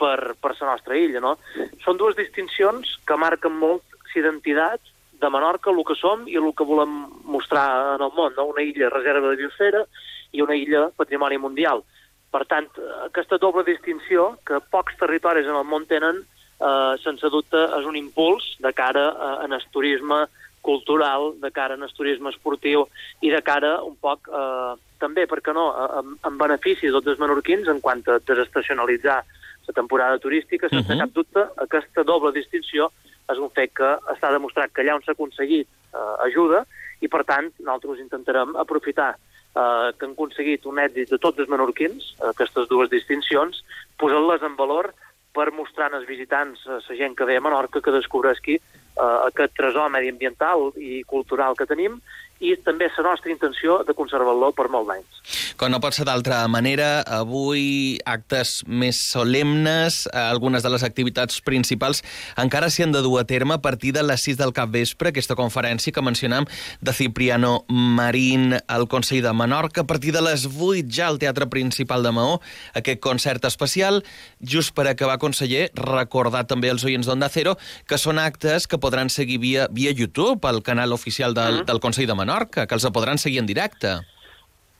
per, 0.00 0.34
per 0.40 0.54
la 0.56 0.72
nostra 0.72 0.96
illa. 0.96 1.20
No? 1.20 1.36
Són 1.84 2.00
dues 2.00 2.16
distincions 2.16 2.96
que 3.06 3.20
marquen 3.20 3.56
molt 3.60 3.84
l'identitat 4.14 4.80
de 5.20 5.28
Menorca, 5.28 5.70
el 5.70 5.84
que 5.84 5.94
som 5.98 6.24
i 6.28 6.38
el 6.40 6.48
que 6.56 6.66
volem 6.66 7.04
mostrar 7.28 7.96
en 7.96 8.04
el 8.06 8.12
món, 8.16 8.32
no? 8.36 8.48
una 8.50 8.64
illa 8.64 8.88
reserva 8.90 9.28
de 9.28 9.36
biosfera 9.42 9.84
i 10.32 10.40
una 10.40 10.56
illa 10.56 10.88
patrimoni 10.96 11.38
mundial. 11.38 11.84
Per 12.30 12.44
tant, 12.46 12.68
aquesta 13.04 13.38
doble 13.42 13.64
distinció 13.66 14.36
que 14.46 14.60
pocs 14.70 14.98
territoris 15.00 15.48
en 15.50 15.56
el 15.58 15.66
món 15.66 15.86
tenen, 15.90 16.22
eh, 16.60 16.94
sense 17.02 17.30
dubte, 17.32 17.64
és 17.78 17.86
un 17.86 17.96
impuls 17.98 18.44
de 18.62 18.72
cara 18.72 19.08
a, 19.10 19.30
en 19.44 19.52
el 19.52 19.64
turisme 19.74 20.26
cultural, 20.62 21.32
de 21.40 21.50
cara 21.50 21.74
en 21.74 21.82
el 21.82 21.92
turisme 21.96 22.30
esportiu 22.30 22.84
i 23.24 23.30
de 23.32 23.40
cara 23.42 23.78
un 23.82 23.96
poc, 23.96 24.28
eh, 24.28 24.74
també, 25.00 25.26
per 25.26 25.40
què 25.40 25.54
no, 25.56 25.70
en, 26.00 26.16
en 26.28 26.38
benefici 26.38 26.86
de 26.86 26.92
tots 26.98 27.14
els 27.14 27.22
menorquins 27.22 27.68
en 27.72 27.80
quant 27.80 28.04
a 28.06 28.18
desestacionalitzar 28.20 29.22
la 29.66 29.74
temporada 29.74 30.18
turística, 30.18 30.68
sense 30.68 30.92
uh 30.92 30.96
-huh. 30.96 31.00
cap 31.00 31.10
dubte, 31.14 31.42
aquesta 31.56 32.02
doble 32.02 32.32
distinció 32.32 32.90
és 33.30 33.38
un 33.38 33.50
fet 33.50 33.72
que 33.74 33.90
està 34.14 34.30
demostrat 34.32 34.72
que 34.72 34.82
allà 34.82 34.94
on 34.94 35.02
s'ha 35.02 35.12
aconseguit 35.12 35.66
eh, 35.66 36.14
ajuda 36.26 36.64
i, 37.00 37.08
per 37.08 37.24
tant, 37.24 37.50
nosaltres 37.58 38.00
intentarem 38.00 38.56
aprofitar 38.56 39.16
eh, 39.56 39.92
que 39.96 40.06
han 40.06 40.16
aconseguit 40.16 40.66
un 40.66 40.80
èxit 40.82 41.10
de 41.10 41.18
tots 41.18 41.38
els 41.38 41.50
menorquins, 41.52 42.14
aquestes 42.32 42.68
dues 42.70 42.90
distincions, 42.90 43.62
posant-les 43.98 44.42
en 44.46 44.56
valor 44.58 44.92
per 45.34 45.52
mostrar 45.54 45.92
als 45.94 46.08
visitants, 46.08 46.62
a 46.66 46.80
la 46.80 46.96
gent 46.98 47.14
que 47.16 47.26
ve 47.28 47.36
a 47.38 47.44
Menorca, 47.44 47.80
que 47.80 47.94
descobreixi 47.94 48.58
eh, 48.58 49.18
aquest 49.28 49.54
tresor 49.58 49.90
mediambiental 49.90 50.70
i 50.76 51.02
cultural 51.06 51.56
que 51.56 51.68
tenim 51.70 52.00
i 52.40 52.54
també 52.64 52.88
és 52.88 52.96
la 52.96 53.10
nostra 53.10 53.30
intenció 53.32 53.82
de 53.84 53.94
conservar-lo 53.96 54.50
per 54.56 54.68
molts 54.72 54.94
anys. 54.94 55.20
Com 55.60 55.68
no 55.72 55.80
pot 55.82 55.92
ser 55.92 56.06
d'altra 56.08 56.40
manera, 56.48 57.02
avui 57.04 57.98
actes 58.08 58.62
més 58.66 58.96
solemnes, 58.96 60.06
eh, 60.08 60.16
algunes 60.18 60.64
de 60.64 60.70
les 60.72 60.84
activitats 60.86 61.42
principals 61.44 62.00
encara 62.40 62.70
s'hi 62.72 62.86
han 62.86 62.94
de 62.94 63.02
dur 63.04 63.18
a 63.20 63.26
terme 63.28 63.54
a 63.54 63.60
partir 63.60 63.92
de 63.92 64.02
les 64.02 64.24
6 64.24 64.38
del 64.40 64.54
capvespre, 64.56 65.12
aquesta 65.12 65.36
conferència 65.36 65.92
que 65.92 66.02
mencionam 66.02 66.48
de 66.80 66.94
Cipriano 66.96 67.66
Marín 67.68 68.56
al 68.66 68.88
Consell 68.88 69.22
de 69.22 69.34
Menorca, 69.36 69.82
a 69.82 69.86
partir 69.86 70.14
de 70.16 70.24
les 70.24 70.46
8 70.48 70.88
ja 70.88 71.08
al 71.08 71.20
Teatre 71.20 71.46
Principal 71.52 72.02
de 72.02 72.14
Maó, 72.16 72.40
aquest 72.74 73.00
concert 73.04 73.44
especial, 73.44 74.02
just 74.40 74.72
per 74.74 74.88
acabar, 74.88 75.18
conseller, 75.20 75.68
recordar 75.76 76.46
també 76.48 76.72
als 76.72 76.84
oients 76.88 77.06
d'Onda 77.06 77.28
Cero 77.28 77.58
que 77.86 78.00
són 78.00 78.18
actes 78.18 78.66
que 78.66 78.80
podran 78.80 79.12
seguir 79.12 79.38
via, 79.44 79.68
via 79.70 79.92
YouTube, 79.92 80.48
al 80.48 80.62
canal 80.64 80.96
oficial 80.96 81.34
del, 81.34 81.52
mm 81.52 81.60
-hmm. 81.60 81.66
del 81.66 81.80
Consell 81.80 82.06
de 82.06 82.14
Menorca, 82.14 82.29
Menorca, 82.30 82.66
que 82.66 82.78
els 82.78 82.86
podran 82.94 83.18
seguir 83.18 83.40
en 83.42 83.46
directe. 83.50 83.98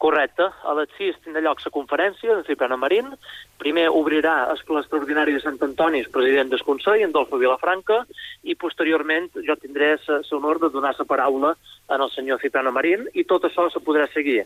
Correcte. 0.00 0.46
A 0.64 0.72
les 0.78 0.88
6 0.96 1.18
tindrà 1.26 1.42
lloc 1.44 1.58
la 1.60 1.72
conferència 1.74 2.36
de 2.36 2.44
Cipriano 2.46 2.78
Marín. 2.80 3.10
Primer 3.60 3.88
obrirà 3.92 4.46
el 4.48 4.60
ple 4.64 4.80
extraordinari 4.80 5.34
de 5.34 5.42
Sant 5.42 5.58
Antoni, 5.60 6.00
el 6.00 6.12
president 6.14 6.48
del 6.48 6.62
Consell, 6.64 7.02
Dolfo 7.12 7.36
Vilafranca, 7.42 7.98
i 8.48 8.56
posteriorment 8.56 9.28
jo 9.44 9.56
tindré 9.60 9.90
l'honor 10.06 10.62
de 10.62 10.70
donar 10.72 10.94
la 10.96 11.04
paraula 11.10 11.50
al 11.90 12.06
senyor 12.14 12.40
Cipriano 12.40 12.72
Marín, 12.72 13.04
i 13.12 13.26
tot 13.28 13.44
això 13.44 13.66
se 13.68 13.82
podrà 13.84 14.06
seguir 14.14 14.38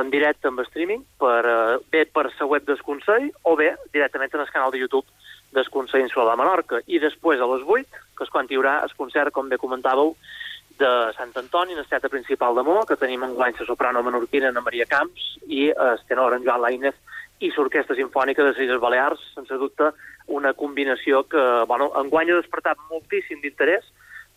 en 0.00 0.10
directe 0.10 0.50
amb 0.50 0.60
streaming, 0.66 1.06
per, 1.16 1.40
eh, 1.46 1.78
bé 1.88 2.04
per 2.04 2.26
la 2.28 2.50
web 2.50 2.66
del 2.66 2.82
Consell, 2.82 3.30
o 3.44 3.56
bé 3.56 3.76
directament 3.94 4.34
en 4.34 4.40
el 4.40 4.50
canal 4.50 4.72
de 4.72 4.82
YouTube 4.82 5.06
del 5.52 5.70
Consell 5.70 6.04
Insular 6.04 6.34
de 6.34 6.36
Menorca. 6.42 6.82
I 6.86 6.98
després, 6.98 7.40
a 7.40 7.48
les 7.54 7.64
8, 7.64 8.04
que 8.18 8.24
és 8.24 8.34
quan 8.34 8.46
hi 8.50 8.60
haurà 8.60 8.82
el 8.82 8.92
concert, 8.98 9.32
com 9.32 9.48
bé 9.48 9.56
comentàveu, 9.56 10.16
de 10.78 11.12
Sant 11.16 11.34
Antoni, 11.36 11.74
en 11.74 11.78
el 11.78 12.10
principal 12.10 12.54
de 12.54 12.62
Mó, 12.62 12.84
que 12.86 12.96
tenim 12.96 13.24
en 13.24 13.34
guany 13.34 13.54
la 13.58 13.66
soprano 13.66 14.02
menorquina 14.02 14.48
Ana 14.48 14.62
Maria 14.62 14.86
Camps 14.86 15.38
i 15.46 15.68
el 15.70 16.02
tenor 16.08 16.34
en 16.34 16.44
Joan 16.44 16.62
Lainez 16.62 16.94
i 17.40 17.50
l'Orquestra 17.54 17.96
Simfònica 17.96 18.44
de 18.44 18.54
les 18.56 18.80
Balears, 18.80 19.20
sense 19.34 19.54
dubte 19.58 19.92
una 20.26 20.52
combinació 20.54 21.24
que, 21.24 21.42
bueno, 21.66 21.90
enguany 22.00 22.30
ha 22.30 22.40
despertat 22.40 22.78
moltíssim 22.90 23.40
d'interès 23.42 23.86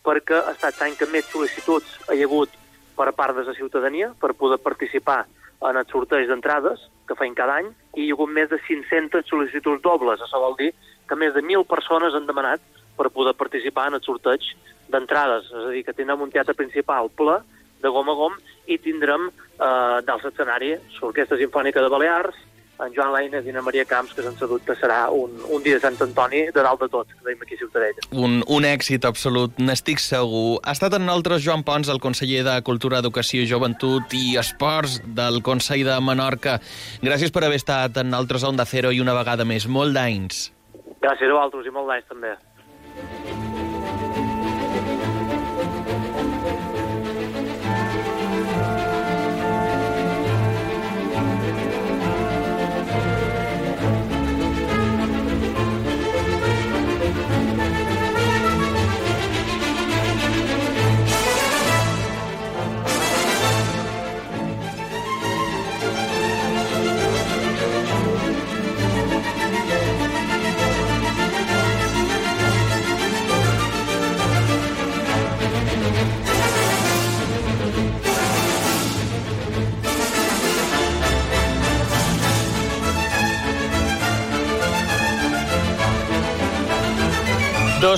perquè 0.02 0.38
ha 0.38 0.54
estat 0.54 0.80
l'any 0.80 0.96
que 0.98 1.08
més 1.10 1.28
sol·licituds 1.30 2.10
hi 2.10 2.22
ha 2.22 2.26
hagut 2.26 2.50
per 2.96 3.12
part 3.12 3.36
de 3.36 3.44
la 3.46 3.54
ciutadania 3.54 4.12
per 4.20 4.34
poder 4.34 4.58
participar 4.58 5.24
en 5.68 5.78
el 5.78 5.86
sorteig 5.90 6.26
d'entrades 6.28 6.88
que 7.06 7.18
feim 7.18 7.34
cada 7.38 7.60
any 7.62 7.70
i 7.94 8.06
hi 8.06 8.10
ha 8.10 8.16
hagut 8.16 8.30
més 8.34 8.50
de 8.50 8.58
500 8.66 9.28
sol·licituds 9.30 9.82
dobles. 9.82 10.20
Això 10.20 10.40
vol 10.42 10.58
dir 10.58 10.72
que 11.08 11.18
més 11.18 11.34
de 11.34 11.42
1.000 11.42 11.66
persones 11.70 12.14
han 12.14 12.26
demanat 12.26 12.62
per 12.96 13.10
poder 13.10 13.34
participar 13.38 13.88
en 13.90 13.98
el 13.98 14.04
sorteig 14.06 14.42
d'entrades, 14.92 15.50
és 15.50 15.66
a 15.66 15.72
dir, 15.74 15.82
que 15.86 15.96
tindrem 15.96 16.22
un 16.24 16.32
teatre 16.32 16.56
principal 16.58 17.10
ple 17.18 17.40
de 17.82 17.90
gom 17.90 18.08
a 18.12 18.16
gom 18.16 18.38
i 18.70 18.78
tindrem 18.78 19.28
eh, 19.28 19.98
dalt 20.06 20.24
l'escenari 20.24 20.76
l'Orquestra 21.00 21.40
Simfònica 21.40 21.82
de 21.82 21.90
Balears, 21.92 22.38
en 22.82 22.94
Joan 22.94 23.12
Lainez 23.12 23.46
i 23.46 23.52
en 23.52 23.62
Maria 23.64 23.84
Camps, 23.86 24.14
que 24.14 24.24
sense 24.24 24.46
dubte 24.48 24.74
serà 24.78 25.04
un, 25.14 25.34
un 25.54 25.62
dia 25.62 25.76
de 25.76 25.82
Sant 25.84 25.98
Antoni 26.02 26.44
de 26.54 26.64
dalt 26.64 26.80
de 26.82 26.88
tot, 26.90 27.10
que 27.12 27.26
veiem 27.26 27.44
aquí 27.44 27.54
a 27.58 27.60
Ciutadella. 27.60 28.06
Un, 28.10 28.40
un 28.42 28.66
èxit 28.66 29.06
absolut, 29.08 29.60
n'estic 29.62 30.02
segur. 30.02 30.58
Ha 30.64 30.74
estat 30.74 30.96
en 30.98 31.06
nosaltres 31.06 31.44
Joan 31.46 31.62
Pons, 31.68 31.90
el 31.92 32.02
conseller 32.02 32.42
de 32.48 32.56
Cultura, 32.66 33.02
Educació, 33.04 33.44
Joventut 33.48 34.16
i 34.18 34.34
Esports 34.40 34.98
del 35.20 35.42
Consell 35.46 35.86
de 35.86 36.00
Menorca. 36.02 36.58
Gràcies 37.04 37.34
per 37.34 37.46
haver 37.46 37.60
estat 37.62 38.02
en 38.02 38.10
nosaltres 38.10 38.42
a 38.42 38.52
Onda 38.52 38.66
Cero 38.66 38.90
i 38.90 39.02
una 39.04 39.16
vegada 39.18 39.46
més. 39.46 39.68
Molt 39.68 39.94
d'anys. 39.96 40.48
Gràcies 41.02 41.28
a 41.28 41.34
vosaltres 41.38 41.70
i 41.70 41.78
molt 41.78 41.92
d'anys 41.92 42.10
també. 42.10 42.36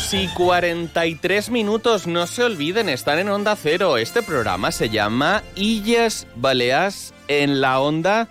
Dos 0.04 0.12
y 0.12 0.28
43 0.28 1.48
minutos, 1.50 2.06
no 2.06 2.26
se 2.26 2.44
olviden, 2.44 2.90
están 2.90 3.18
en 3.18 3.30
Onda 3.30 3.56
Cero. 3.56 3.96
Este 3.96 4.22
programa 4.22 4.70
se 4.70 4.90
llama 4.90 5.42
Illes 5.56 6.26
Baleas 6.36 7.14
en 7.28 7.62
la 7.62 7.80
Onda, 7.80 8.28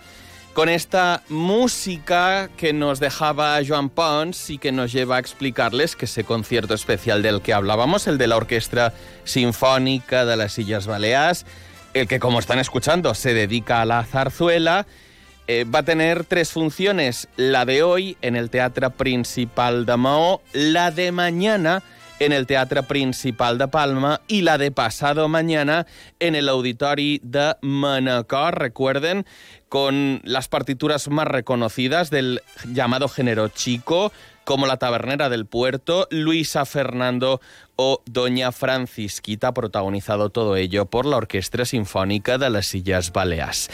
con 0.52 0.68
esta 0.68 1.22
música 1.28 2.48
que 2.56 2.72
nos 2.72 3.00
dejaba 3.00 3.58
Joan 3.66 3.88
Pons 3.88 4.50
y 4.50 4.58
que 4.58 4.70
nos 4.70 4.92
lleva 4.92 5.16
a 5.16 5.18
explicarles 5.18 5.96
que 5.96 6.04
ese 6.04 6.22
concierto 6.22 6.74
especial 6.74 7.22
del 7.22 7.40
que 7.40 7.54
hablábamos, 7.54 8.06
el 8.06 8.18
de 8.18 8.28
la 8.28 8.36
Orquesta 8.36 8.92
Sinfónica 9.24 10.24
de 10.24 10.36
las 10.36 10.56
Illes 10.58 10.86
Baleas, 10.86 11.44
el 11.92 12.06
que 12.06 12.20
como 12.20 12.38
están 12.38 12.60
escuchando 12.60 13.14
se 13.14 13.34
dedica 13.34 13.80
a 13.80 13.86
la 13.86 14.04
zarzuela, 14.04 14.86
eh, 15.46 15.64
va 15.64 15.80
a 15.80 15.84
tener 15.84 16.24
tres 16.24 16.52
funciones, 16.52 17.28
la 17.36 17.64
de 17.64 17.82
hoy 17.82 18.16
en 18.22 18.36
el 18.36 18.50
Teatro 18.50 18.90
Principal 18.90 19.84
de 19.84 19.96
Maó, 19.96 20.40
la 20.52 20.90
de 20.90 21.12
mañana 21.12 21.82
en 22.18 22.32
el 22.32 22.46
Teatro 22.46 22.82
Principal 22.84 23.58
de 23.58 23.68
Palma 23.68 24.20
y 24.28 24.42
la 24.42 24.56
de 24.56 24.70
pasado 24.70 25.28
mañana 25.28 25.86
en 26.20 26.34
el 26.34 26.48
Auditori 26.48 27.20
de 27.22 27.56
Manacor. 27.60 28.58
Recuerden, 28.58 29.26
con 29.68 30.20
las 30.24 30.48
partituras 30.48 31.08
más 31.08 31.26
reconocidas 31.26 32.10
del 32.10 32.40
llamado 32.72 33.08
género 33.08 33.48
chico, 33.48 34.12
como 34.44 34.66
La 34.66 34.76
Tabernera 34.76 35.28
del 35.28 35.46
Puerto, 35.46 36.06
Luisa 36.10 36.64
Fernando 36.64 37.40
o 37.76 38.02
Doña 38.06 38.52
Francisquita, 38.52 39.52
protagonizado 39.52 40.30
todo 40.30 40.56
ello 40.56 40.86
por 40.86 41.06
la 41.06 41.16
Orquesta 41.16 41.64
Sinfónica 41.64 42.38
de 42.38 42.50
las 42.50 42.66
Sillas 42.66 43.12
Baleas. 43.12 43.68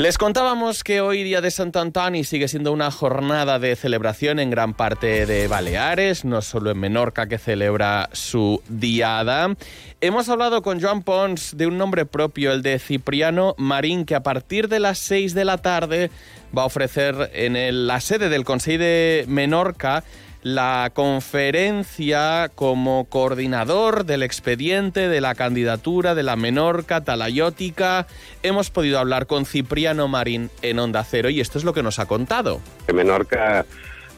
Les 0.00 0.16
contábamos 0.16 0.82
que 0.82 1.02
hoy, 1.02 1.22
día 1.24 1.42
de 1.42 1.50
Santo 1.50 1.78
Antoni, 1.78 2.24
sigue 2.24 2.48
siendo 2.48 2.72
una 2.72 2.90
jornada 2.90 3.58
de 3.58 3.76
celebración 3.76 4.38
en 4.38 4.48
gran 4.48 4.72
parte 4.72 5.26
de 5.26 5.46
Baleares, 5.46 6.24
no 6.24 6.40
solo 6.40 6.70
en 6.70 6.78
Menorca, 6.78 7.26
que 7.26 7.36
celebra 7.36 8.08
su 8.14 8.62
diada. 8.66 9.54
Hemos 10.00 10.30
hablado 10.30 10.62
con 10.62 10.80
Joan 10.80 11.02
Pons 11.02 11.54
de 11.54 11.66
un 11.66 11.76
nombre 11.76 12.06
propio, 12.06 12.50
el 12.52 12.62
de 12.62 12.78
Cipriano 12.78 13.54
Marín, 13.58 14.06
que 14.06 14.14
a 14.14 14.22
partir 14.22 14.68
de 14.68 14.80
las 14.80 14.96
6 15.00 15.34
de 15.34 15.44
la 15.44 15.58
tarde 15.58 16.10
va 16.56 16.62
a 16.62 16.64
ofrecer 16.64 17.30
en 17.34 17.86
la 17.86 18.00
sede 18.00 18.30
del 18.30 18.44
Consejo 18.44 18.82
de 18.82 19.26
Menorca 19.28 20.02
la 20.42 20.90
conferencia 20.94 22.50
como 22.54 23.04
coordinador 23.04 24.04
del 24.04 24.22
expediente 24.22 25.08
de 25.08 25.20
la 25.20 25.34
candidatura 25.34 26.14
de 26.14 26.22
la 26.22 26.36
Menorca 26.36 27.02
Talayótica. 27.02 28.06
Hemos 28.42 28.70
podido 28.70 28.98
hablar 28.98 29.26
con 29.26 29.44
Cipriano 29.44 30.08
Marín 30.08 30.50
en 30.62 30.78
Onda 30.78 31.04
Cero 31.04 31.28
y 31.28 31.40
esto 31.40 31.58
es 31.58 31.64
lo 31.64 31.74
que 31.74 31.82
nos 31.82 31.98
ha 31.98 32.06
contado. 32.06 32.60
Menorca 32.92 33.66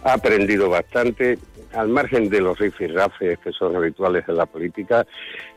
ha 0.05 0.12
aprendido 0.12 0.69
bastante, 0.69 1.38
al 1.75 1.88
margen 1.88 2.29
de 2.29 2.41
los 2.41 2.59
rifirrafes 2.59 3.38
que 3.38 3.52
son 3.52 3.75
habituales 3.76 4.25
en 4.29 4.37
la 4.37 4.47
política, 4.47 5.07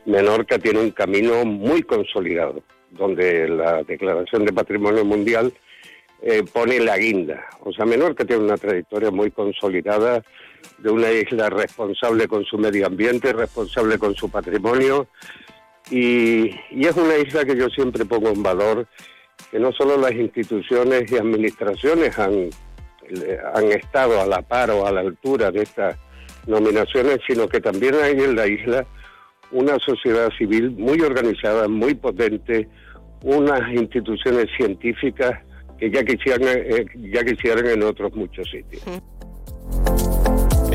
Menorca 0.05 0.57
tiene 0.59 0.79
un 0.79 0.91
camino 0.91 1.45
muy 1.45 1.83
consolidado, 1.83 2.63
donde 2.91 3.47
la 3.47 3.83
Declaración 3.83 4.45
de 4.45 4.53
Patrimonio 4.53 5.03
Mundial 5.03 5.53
eh, 6.21 6.43
pone 6.51 6.79
la 6.79 6.97
guinda. 6.97 7.45
O 7.61 7.73
sea, 7.73 7.85
Menorca 7.85 8.25
tiene 8.25 8.43
una 8.43 8.57
trayectoria 8.57 9.11
muy 9.11 9.31
consolidada 9.31 10.23
de 10.77 10.89
una 10.89 11.11
isla 11.11 11.49
responsable 11.49 12.27
con 12.27 12.43
su 12.45 12.57
medio 12.57 12.87
ambiente, 12.87 13.33
responsable 13.33 13.97
con 13.97 14.15
su 14.15 14.29
patrimonio, 14.29 15.07
y, 15.89 16.49
es 16.71 16.95
una 16.95 17.17
isla 17.17 17.45
que 17.45 17.55
yo 17.55 17.69
siempre 17.69 18.05
pongo 18.05 18.29
en 18.29 18.43
valor, 18.43 18.87
que 19.51 19.59
no 19.59 19.71
solo 19.71 19.97
las 19.97 20.13
instituciones 20.13 21.11
y 21.11 21.17
administraciones 21.17 22.17
han, 22.17 22.49
han 23.53 23.71
estado 23.71 24.21
a 24.21 24.25
la 24.25 24.41
par 24.41 24.71
o 24.71 24.85
a 24.87 24.91
la 24.91 25.01
altura 25.01 25.51
de 25.51 25.63
estas 25.63 25.97
nominaciones, 26.47 27.19
sino 27.27 27.47
que 27.47 27.61
también 27.61 27.95
hay 27.95 28.13
en 28.13 28.35
la 28.35 28.47
isla 28.47 28.85
una 29.51 29.77
sociedad 29.79 30.29
civil 30.37 30.71
muy 30.71 30.99
organizada, 31.01 31.67
muy 31.67 31.93
potente, 31.93 32.67
unas 33.21 33.71
instituciones 33.73 34.47
científicas 34.57 35.31
que 35.77 35.91
ya 35.91 36.03
quisieran, 36.03 36.47
eh, 36.47 36.85
ya 37.11 37.23
quisieran 37.23 37.67
en 37.67 37.83
otros 37.83 38.13
muchos 38.15 38.49
sitios. 38.49 38.83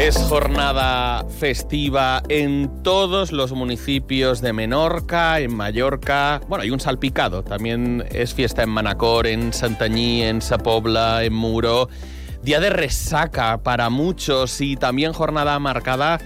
Es 0.00 0.16
jornada 0.16 1.26
festiva 1.28 2.22
en 2.30 2.82
todos 2.82 3.32
los 3.32 3.52
municipios 3.52 4.40
de 4.40 4.54
Menorca, 4.54 5.40
en 5.40 5.54
Mallorca. 5.54 6.40
Bueno, 6.48 6.62
hay 6.62 6.70
un 6.70 6.80
salpicado. 6.80 7.44
También 7.44 8.06
es 8.10 8.32
fiesta 8.32 8.62
en 8.62 8.70
Manacor, 8.70 9.26
en 9.26 9.52
Santañí, 9.52 10.22
en 10.22 10.40
Sapobla, 10.40 11.22
en 11.22 11.34
Muro. 11.34 11.90
Día 12.42 12.60
de 12.60 12.70
resaca 12.70 13.58
para 13.58 13.90
muchos 13.90 14.62
y 14.62 14.76
también 14.76 15.12
jornada 15.12 15.58
marcada 15.58 16.18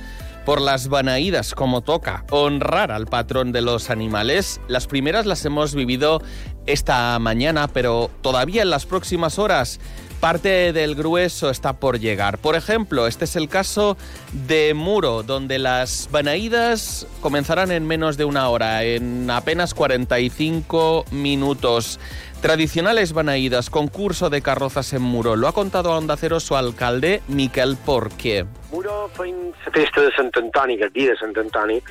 por 0.44 0.60
las 0.60 0.86
banaídas, 0.86 1.52
como 1.52 1.80
toca, 1.80 2.24
honrar 2.30 2.92
al 2.92 3.06
patrón 3.06 3.50
de 3.50 3.60
los 3.60 3.90
animales. 3.90 4.60
Las 4.68 4.86
primeras 4.86 5.26
las 5.26 5.44
hemos 5.44 5.74
vivido 5.74 6.22
esta 6.66 7.18
mañana, 7.18 7.66
pero 7.66 8.08
todavía 8.20 8.62
en 8.62 8.70
las 8.70 8.86
próximas 8.86 9.40
horas 9.40 9.80
Parte 10.24 10.72
del 10.72 10.94
grueso 10.94 11.50
está 11.50 11.74
por 11.74 12.00
llegar. 12.00 12.38
Por 12.38 12.56
ejemplo, 12.56 13.06
este 13.06 13.26
es 13.26 13.36
el 13.36 13.50
caso 13.50 13.98
de 14.32 14.72
Muro, 14.72 15.22
donde 15.22 15.58
las 15.58 16.08
Banaídas 16.10 17.06
comenzarán 17.20 17.70
en 17.70 17.86
menos 17.86 18.16
de 18.16 18.24
una 18.24 18.48
hora, 18.48 18.84
en 18.84 19.30
apenas 19.30 19.74
45 19.74 21.04
minutos. 21.10 22.00
Tradicionales 22.40 23.12
Banaídas, 23.12 23.68
concurso 23.68 24.30
de 24.30 24.40
carrozas 24.40 24.94
en 24.94 25.02
Muro. 25.02 25.36
Lo 25.36 25.46
ha 25.46 25.52
contado 25.52 25.92
a 25.92 25.98
Onda 25.98 26.16
Cero 26.16 26.40
su 26.40 26.56
alcalde, 26.56 27.20
Miquel 27.28 27.76
Porqué. 27.76 28.46
Muro 28.72 29.10
fent 29.12 29.52
la 29.66 29.72
festa 29.72 30.00
de 30.00 30.10
Sant 30.16 30.34
Antoni, 30.38 30.80
el 30.80 30.92
dia 30.94 31.10
de 31.10 31.18
Sant 31.18 31.36
Antoni, 31.36 31.82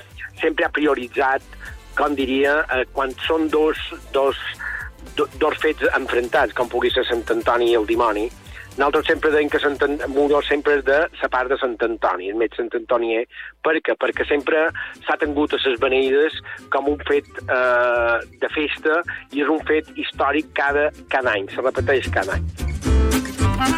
sempre 0.41 0.65
ha 0.65 0.73
prioritzat, 0.73 1.45
com 1.93 2.17
diria, 2.17 2.63
eh, 2.73 2.87
quan 2.97 3.13
són 3.27 3.45
dos, 3.53 3.77
dos 4.11 4.41
dos 5.15 5.59
fets 5.61 5.85
enfrontats, 5.97 6.55
com 6.57 6.69
pugui 6.71 6.91
ser 6.93 7.05
Sant 7.09 7.25
Antoni 7.33 7.71
i 7.71 7.77
el 7.79 7.87
dimoni, 7.89 8.29
nosaltres 8.73 9.05
sempre 9.05 9.29
deim 9.31 9.49
que 9.53 9.59
Sant 9.61 9.77
Muro 10.09 10.39
sempre 10.47 10.79
és 10.79 10.85
de 10.87 10.99
la 11.21 11.29
part 11.29 11.51
de 11.51 11.57
Sant 11.61 11.75
Antoni, 11.85 12.31
el 12.33 12.39
més 12.41 12.55
Sant 12.57 12.71
Antoni 12.73 13.13
és. 13.19 13.43
Per 13.65 13.75
què? 13.85 13.93
Perquè 14.01 14.25
sempre 14.25 14.65
s'ha 15.05 15.19
tingut 15.21 15.53
a 15.53 15.61
les 15.65 15.77
beneïdes 15.83 16.39
com 16.73 16.89
un 16.89 16.97
fet 17.09 17.29
eh, 17.45 18.17
de 18.41 18.49
festa 18.55 19.03
i 19.31 19.45
és 19.45 19.53
un 19.53 19.61
fet 19.69 19.93
històric 19.93 20.49
cada, 20.57 20.89
cada 21.13 21.37
any, 21.37 21.47
se 21.53 21.61
repeteix 21.61 22.09
cada 22.17 22.39
any. 22.39 22.92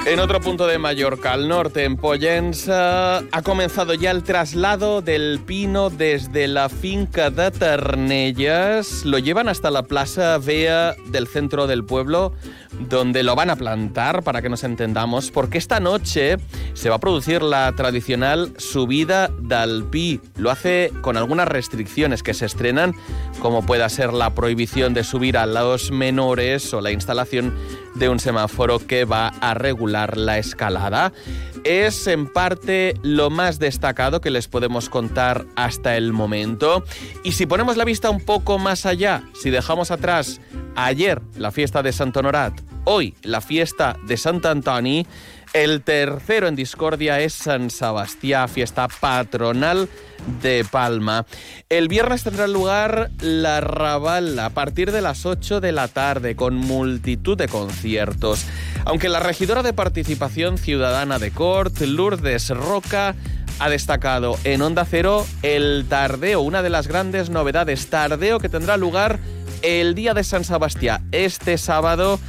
En 0.06 0.20
otro 0.20 0.40
punto 0.40 0.68
de 0.68 0.78
Mallorca, 0.78 1.34
al 1.34 1.48
norte, 1.48 1.84
en 1.84 1.98
Pollensa, 1.98 3.18
ha 3.18 3.42
comenzado 3.44 3.94
ya 3.94 4.12
el 4.12 4.24
traslado 4.24 5.02
del 5.02 5.40
pino 5.46 5.90
desde 5.90 6.48
la 6.48 6.70
finca 6.70 7.30
de 7.30 7.52
Ternellas. 7.52 9.04
Lo 9.04 9.18
llevan 9.18 9.50
hasta 9.50 9.72
la 9.72 9.84
plaza 9.84 10.38
Vea 10.38 10.96
del 11.08 11.28
centro 11.28 11.68
del 11.68 11.84
pueblo, 11.84 12.34
donde 12.80 13.24
lo 13.24 13.36
van 13.36 13.50
a 13.50 13.56
plantar, 13.56 14.24
para 14.24 14.42
que 14.42 14.50
nos 14.50 14.64
entendamos, 14.64 15.32
porque 15.32 15.58
esta 15.58 15.80
noche 15.80 16.38
se 16.74 16.90
va 16.90 16.96
a 16.96 17.00
producir 17.00 17.42
la 17.42 17.72
tradicional 17.76 18.54
subida 18.58 19.30
del 19.40 19.86
pi. 19.86 20.20
Lo 20.38 20.52
hace 20.52 20.92
con 21.02 21.18
algunas 21.18 21.48
restricciones 21.48 22.24
que 22.24 22.34
se 22.34 22.46
estrenan, 22.46 22.94
como 23.40 23.66
pueda 23.66 23.90
ser 23.90 24.14
la 24.14 24.34
prohibición 24.34 24.94
de 24.94 25.04
subir 25.04 25.38
a 25.38 25.46
los 25.46 25.92
menores 25.92 26.74
o 26.74 26.82
la 26.82 26.92
instalación 26.92 27.54
de 27.96 28.10
un 28.10 28.20
semáforo 28.20 28.80
que 28.80 29.06
va 29.06 29.28
a 29.28 29.54
regular 29.54 30.18
la 30.18 30.38
escalada. 30.38 31.14
Es 31.66 32.06
en 32.06 32.28
parte 32.28 32.94
lo 33.02 33.32
más 33.32 33.58
destacado 33.58 34.22
que 34.22 34.30
les 34.30 34.48
podemos 34.48 34.88
contar 34.88 35.48
hasta 35.56 35.98
el 35.98 36.14
momento. 36.14 36.84
Y 37.24 37.32
si 37.32 37.48
ponemos 37.48 37.76
la 37.76 37.86
vista 37.86 38.12
un 38.12 38.24
poco 38.24 38.60
más 38.60 38.86
allá, 38.86 39.24
si 39.34 39.50
dejamos 39.50 39.90
atrás 39.90 40.40
ayer 40.76 41.24
la 41.36 41.52
fiesta 41.52 41.82
de 41.82 41.92
Sant 41.92 42.16
Honorat, 42.16 42.54
hoy 42.84 43.16
la 43.24 43.42
fiesta 43.42 43.98
de 44.06 44.16
Sant 44.16 44.46
Antoni, 44.46 45.08
el 45.54 45.82
tercero 45.82 46.48
en 46.48 46.56
discordia 46.56 47.20
es 47.22 47.34
San 47.34 47.72
Sebastián, 47.72 48.48
fiesta 48.48 48.88
patronal 48.88 49.90
de 50.42 50.66
Palma. 50.70 51.26
El 51.70 51.88
viernes 51.88 52.24
tendrá 52.24 52.46
lugar 52.46 53.10
la 53.22 53.62
Raval 53.62 54.38
a 54.38 54.50
partir 54.50 54.92
de 54.92 55.02
las 55.02 55.26
8 55.26 55.62
de 55.62 55.72
la 55.72 55.88
tarde 55.88 56.36
con 56.36 56.56
multitud 56.58 57.38
de 57.38 57.48
conciertos. 57.48 58.46
Aunque 58.86 59.10
la 59.10 59.20
regidora 59.20 59.64
de 59.64 59.74
Participación 59.74 60.58
Ciudadana 60.60 61.18
de 61.18 61.32
Cort, 61.32 61.82
Lourdes 61.82 62.50
Roca, 62.50 63.16
ha 63.60 63.70
destacado 63.70 64.38
en 64.44 64.62
Onda 64.62 64.86
Cero 64.86 65.26
el 65.42 65.86
tardeo, 65.90 66.42
una 66.42 66.62
de 66.62 66.70
las 66.70 66.88
grandes 66.88 67.30
novedades, 67.30 67.88
tardeo 67.88 68.40
que 68.40 68.50
tendrá 68.50 68.78
lugar 68.78 69.20
el 69.64 69.96
día 69.96 70.14
de 70.14 70.24
San 70.24 70.44
Sebastián, 70.44 71.08
este 71.12 71.58
sábado 71.58 72.20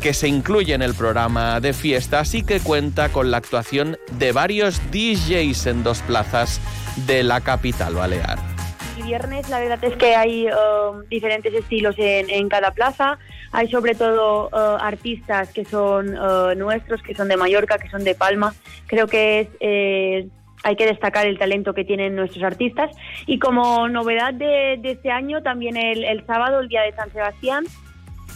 que 0.00 0.12
se 0.12 0.28
incluye 0.28 0.74
en 0.74 0.82
el 0.82 0.94
programa 0.94 1.60
de 1.60 1.72
fiestas 1.72 2.34
y 2.34 2.42
que 2.42 2.60
cuenta 2.60 3.08
con 3.08 3.30
la 3.30 3.38
actuación 3.38 3.96
de 4.18 4.32
varios 4.32 4.80
DJs 4.92 5.66
en 5.66 5.82
dos 5.82 6.00
plazas 6.02 6.60
de 7.06 7.22
la 7.22 7.40
capital 7.40 7.94
balear. 7.94 8.55
El 8.96 9.02
viernes 9.02 9.48
la 9.50 9.60
verdad 9.60 9.82
es 9.84 9.96
que 9.96 10.14
hay 10.14 10.46
um, 10.46 11.02
diferentes 11.08 11.52
estilos 11.52 11.94
en, 11.98 12.48
cada 12.48 12.70
plaza. 12.72 13.18
Hay 13.52 13.68
sobre 13.68 13.94
todo 13.94 14.48
uh, 14.48 14.78
artistas 14.80 15.52
que 15.52 15.64
son 15.64 16.16
uh, 16.16 16.54
nuestros, 16.56 17.02
que 17.02 17.14
son 17.14 17.28
de 17.28 17.36
Mallorca, 17.36 17.78
que 17.78 17.88
son 17.88 18.04
de 18.04 18.14
Palma. 18.14 18.54
Creo 18.86 19.06
que. 19.06 19.48
Eh, 19.60 20.28
hay 20.62 20.74
que 20.74 20.86
destacar 20.86 21.26
el 21.26 21.38
talento 21.38 21.74
que 21.74 21.84
tienen 21.84 22.16
nuestros 22.16 22.42
artistas. 22.42 22.90
Y 23.26 23.38
como 23.38 23.88
novedad 23.88 24.34
de, 24.34 24.80
este 24.82 25.12
año, 25.12 25.40
también 25.40 25.76
el, 25.76 26.26
sábado, 26.26 26.58
el 26.58 26.66
día 26.66 26.82
de 26.82 26.92
San 26.92 27.12
Sebastián, 27.12 27.64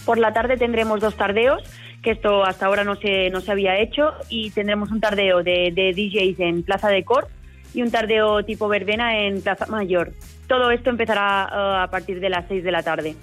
por 0.05 0.17
la 0.17 0.33
tarde 0.33 0.57
tendremos 0.57 1.01
dos 1.01 1.17
tardeos, 1.17 1.61
que 2.05 2.13
esto 2.13 2.45
hasta 2.45 2.67
ahora 2.67 2.85
no 2.85 2.95
se, 2.95 3.31
no 3.31 3.41
se 3.41 3.51
había 3.51 3.81
hecho, 3.81 4.13
y 4.29 4.51
tendremos 4.53 4.93
un 4.93 5.01
tardeo 5.01 5.43
de, 5.43 5.73
DJs 5.73 6.39
en 6.39 6.63
Plaza 6.63 6.89
de 6.89 7.03
Cor 7.03 7.27
y 7.75 7.83
un 7.83 7.91
tardeo 7.91 8.45
tipo 8.45 8.69
verbena 8.69 9.19
en 9.19 9.43
Plaza 9.43 9.67
Mayor. 9.67 10.13
Todo 10.51 10.73
esto 10.73 10.91
empezará 10.91 11.49
eh, 11.49 11.85
a 11.85 11.87
partir 11.93 12.19
de 12.19 12.29
las 12.29 12.45
6 12.49 12.65
de 12.65 12.73
la 12.73 12.83
tarde. 12.83 13.15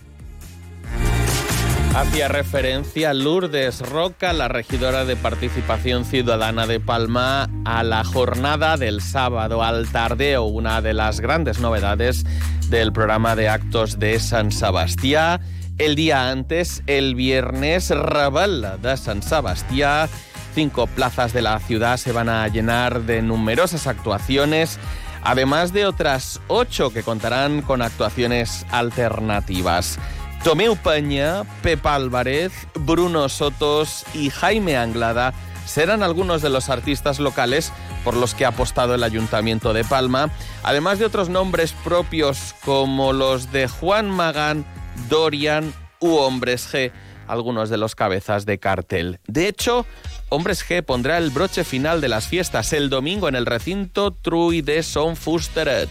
Hacía 1.93 2.29
referencia 2.29 3.13
Lourdes 3.13 3.81
Roca, 3.81 4.31
la 4.31 4.47
regidora 4.47 5.03
de 5.03 5.17
Participación 5.17 6.05
Ciudadana 6.05 6.65
de 6.67 6.79
Palma, 6.79 7.49
a 7.65 7.83
la 7.83 8.05
jornada 8.05 8.77
del 8.77 9.01
sábado 9.01 9.61
al 9.61 9.89
tardeo, 9.91 10.45
una 10.45 10.81
de 10.81 10.93
las 10.93 11.19
grandes 11.19 11.59
novedades 11.59 12.23
del 12.69 12.93
programa 12.93 13.35
de 13.35 13.49
actos 13.49 13.99
de 13.99 14.21
San 14.21 14.53
Sebastián. 14.53 15.41
El 15.79 15.95
día 15.95 16.29
antes, 16.29 16.81
el 16.87 17.13
viernes, 17.13 17.89
Raval 17.89 18.79
de 18.81 18.95
San 18.95 19.21
Sebastián. 19.21 20.07
Cinco 20.55 20.87
plazas 20.87 21.33
de 21.33 21.41
la 21.41 21.59
ciudad 21.59 21.97
se 21.97 22.13
van 22.13 22.29
a 22.29 22.47
llenar 22.47 23.01
de 23.01 23.21
numerosas 23.21 23.85
actuaciones, 23.85 24.79
además 25.23 25.73
de 25.73 25.85
otras 25.85 26.41
ocho 26.47 26.91
que 26.91 27.03
contarán 27.03 27.61
con 27.61 27.81
actuaciones 27.81 28.65
alternativas. 28.71 29.99
Tomeu 30.43 30.75
Peña, 30.77 31.43
Pepa 31.61 31.95
Álvarez, 31.95 32.53
Bruno 32.75 33.27
Sotos 33.27 34.05
y 34.13 34.29
Jaime 34.29 34.77
Anglada 34.77 35.33
serán 35.65 36.01
algunos 36.01 36.41
de 36.41 36.49
los 36.49 36.69
artistas 36.69 37.19
locales 37.19 37.73
por 38.03 38.15
los 38.15 38.33
que 38.33 38.45
ha 38.45 38.49
apostado 38.49 38.95
el 38.95 39.03
Ayuntamiento 39.03 39.73
de 39.73 39.83
Palma, 39.83 40.29
además 40.63 40.99
de 40.99 41.05
otros 41.05 41.29
nombres 41.29 41.73
propios 41.83 42.55
como 42.63 43.11
los 43.11 43.51
de 43.51 43.67
Juan 43.67 44.09
Magán, 44.09 44.65
Dorian 45.09 45.73
u 45.99 46.15
Hombres 46.15 46.73
G, 46.73 46.91
algunos 47.27 47.69
de 47.69 47.77
los 47.77 47.95
cabezas 47.95 48.45
de 48.45 48.59
cartel. 48.59 49.19
De 49.27 49.47
hecho, 49.49 49.85
Hombres 50.29 50.67
G 50.67 50.83
pondrá 50.83 51.17
el 51.17 51.29
broche 51.29 51.63
final 51.63 52.01
de 52.01 52.09
las 52.09 52.27
fiestas 52.27 52.73
el 52.73 52.89
domingo 52.89 53.29
en 53.29 53.35
el 53.35 53.45
recinto 53.45 54.11
Truy 54.11 54.61
de 54.61 54.83
Son 54.83 55.15
Fusteret. 55.15 55.87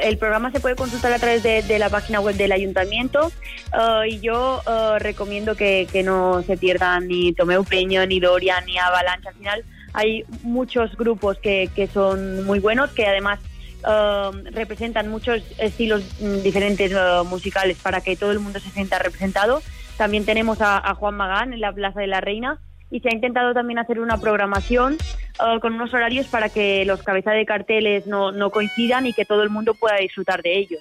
El 0.00 0.16
programa 0.16 0.52
se 0.52 0.60
puede 0.60 0.76
consultar 0.76 1.12
a 1.12 1.18
través 1.18 1.42
de, 1.42 1.78
la 1.78 1.88
página 1.88 2.20
web 2.20 2.36
del 2.36 2.52
ayuntamiento 2.52 3.32
uh, 3.72 4.04
y 4.06 4.20
yo 4.20 4.62
uh, 4.64 4.98
recomiendo 5.00 5.56
que, 5.56 5.88
no 6.04 6.44
se 6.46 6.56
pierdan 6.56 7.08
ni 7.08 7.32
Tomeu 7.32 7.64
Peño, 7.64 8.06
ni 8.06 8.20
Doria, 8.20 8.60
ni 8.60 8.78
Avalanche. 8.78 9.28
Al 9.28 9.34
final 9.34 9.64
hay 9.94 10.24
muchos 10.42 10.94
grupos 10.96 11.38
que, 11.38 11.90
son 11.92 12.44
muy 12.44 12.60
buenos, 12.60 12.90
que 12.90 13.06
además 13.06 13.40
uh, 13.82 14.30
representan 14.52 15.08
muchos 15.08 15.42
estilos 15.58 16.04
mm, 16.20 16.42
diferentes 16.42 16.92
musicales 17.24 17.76
para 17.82 18.00
que 18.00 18.14
todo 18.14 18.30
el 18.30 18.38
mundo 18.38 18.60
se 18.60 18.70
sienta 18.70 19.00
representado. 19.00 19.62
También 19.98 20.24
tenemos 20.24 20.62
a 20.62 20.94
Juan 20.94 21.16
Magán 21.16 21.52
en 21.52 21.60
la 21.60 21.72
Plaza 21.72 22.00
de 22.00 22.06
la 22.06 22.22
Reina 22.22 22.58
y 22.90 23.00
se 23.00 23.08
ha 23.08 23.14
intentado 23.14 23.52
también 23.54 23.78
hacer 23.78 24.00
una 24.00 24.18
programación 24.18 24.96
uh, 25.40 25.60
con 25.60 25.74
unos 25.74 25.92
horarios 25.92 26.26
para 26.26 26.48
que 26.48 26.84
los 26.84 27.02
cabezas 27.02 27.34
de 27.34 27.44
carteles 27.44 28.06
no, 28.06 28.32
no 28.32 28.50
coincidan 28.50 29.06
y 29.06 29.12
que 29.12 29.24
todo 29.24 29.42
el 29.42 29.50
mundo 29.50 29.74
pueda 29.74 29.96
disfrutar 29.96 30.42
de 30.42 30.58
ellos. 30.58 30.80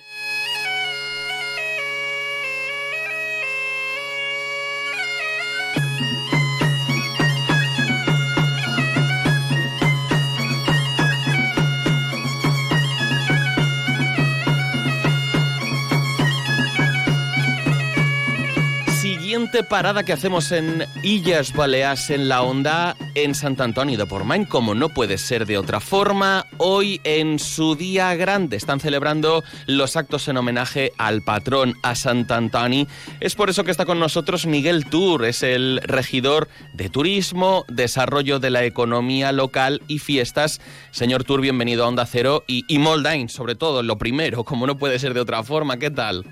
Parada 19.70 20.04
que 20.04 20.14
hacemos 20.14 20.52
en 20.52 20.86
Illas 21.04 21.54
Baleas 21.54 22.10
en 22.10 22.28
la 22.28 22.42
Onda, 22.42 22.96
en 23.16 23.34
Sant 23.34 23.60
Antoni 23.62 23.96
de 23.96 24.06
Portmany, 24.06 24.46
como 24.46 24.76
no 24.76 24.90
puede 24.90 25.18
ser 25.18 25.46
de 25.46 25.58
otra 25.58 25.80
forma, 25.80 26.46
hoy 26.58 27.00
en 27.04 27.40
su 27.40 27.76
día 27.76 28.14
grande 28.16 28.58
están 28.58 28.80
celebrando 28.80 29.44
los 29.66 29.96
actos 29.96 30.28
en 30.28 30.38
homenaje 30.38 30.92
al 30.98 31.22
patrón, 31.22 31.76
a 31.82 31.96
Sant 31.96 32.30
Antoni. 32.30 32.88
Es 33.20 33.36
por 33.36 33.50
eso 33.50 33.64
que 33.64 33.72
está 33.72 33.86
con 33.86 34.00
nosotros 34.00 34.46
Miguel 34.46 34.86
Tour, 34.86 35.26
es 35.26 35.44
el 35.44 35.80
regidor 35.84 36.50
de 36.74 36.90
Turismo, 36.90 37.66
Desarrollo 37.70 38.40
de 38.40 38.50
la 38.50 38.66
Economía 38.66 39.32
Local 39.32 39.82
y 39.88 40.00
Fiestas. 40.00 40.60
Señor 40.92 41.24
Tour, 41.24 41.42
bienvenido 41.42 41.86
a 41.86 41.88
Onda 41.88 42.06
Cero 42.06 42.44
y, 42.48 42.66
y 42.68 42.80
Moldain, 42.80 43.30
sobre 43.30 43.56
todo, 43.56 43.82
lo 43.82 43.98
primero, 43.98 44.44
como 44.44 44.68
no 44.68 44.78
puede 44.78 45.00
ser 45.00 45.14
de 45.14 45.22
otra 45.22 45.44
forma. 45.44 45.78
¿Qué 45.78 45.90
tal? 45.90 46.26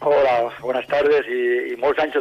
Hola, 0.00 0.52
buenas 0.60 0.86
tardes 0.86 1.22
y, 1.28 1.72
y 1.72 1.76
molts 1.76 1.98
anys 1.98 2.14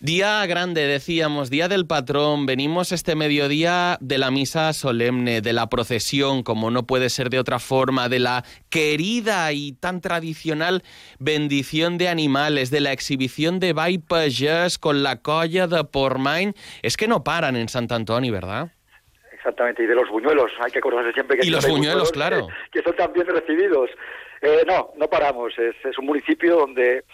Día 0.00 0.46
grande, 0.46 0.86
decíamos, 0.86 1.50
Día 1.50 1.66
del 1.66 1.84
Patrón. 1.84 2.46
Venimos 2.46 2.92
este 2.92 3.16
mediodía 3.16 3.98
de 4.00 4.18
la 4.18 4.30
misa 4.30 4.72
solemne, 4.72 5.40
de 5.40 5.52
la 5.52 5.68
procesión, 5.68 6.44
como 6.44 6.70
no 6.70 6.84
puede 6.84 7.08
ser 7.08 7.30
de 7.30 7.40
otra 7.40 7.58
forma, 7.58 8.08
de 8.08 8.20
la 8.20 8.44
querida 8.70 9.52
y 9.52 9.72
tan 9.72 10.00
tradicional 10.00 10.84
bendición 11.18 11.98
de 11.98 12.08
animales, 12.08 12.70
de 12.70 12.80
la 12.80 12.92
exhibición 12.92 13.58
de 13.58 13.72
Ball 13.72 14.04
con 14.78 15.02
la 15.02 15.20
colla 15.20 15.66
de 15.66 15.82
Portmany. 15.82 16.52
Es 16.82 16.96
que 16.96 17.08
no 17.08 17.24
paran 17.24 17.56
en 17.56 17.68
Sant 17.68 17.90
Antoni, 17.90 18.30
¿verdad? 18.30 18.70
Exactamente, 19.32 19.82
y 19.82 19.86
de 19.86 19.94
los 19.94 20.08
buñuelos, 20.08 20.50
hay 20.60 20.70
que 20.70 20.78
acordarse 20.78 21.12
siempre 21.12 21.38
que... 21.38 21.46
Y 21.46 21.50
los 21.50 21.66
buñuelos, 21.66 22.12
claro. 22.12 22.46
Que, 22.70 22.82
son 22.82 22.94
también 22.94 23.26
recibidos. 23.26 23.90
Eh, 24.40 24.62
no, 24.66 24.92
no 24.96 25.08
paramos. 25.08 25.54
Es, 25.58 25.98
un 25.98 26.06
municipio 26.06 26.56
donde, 26.56 27.04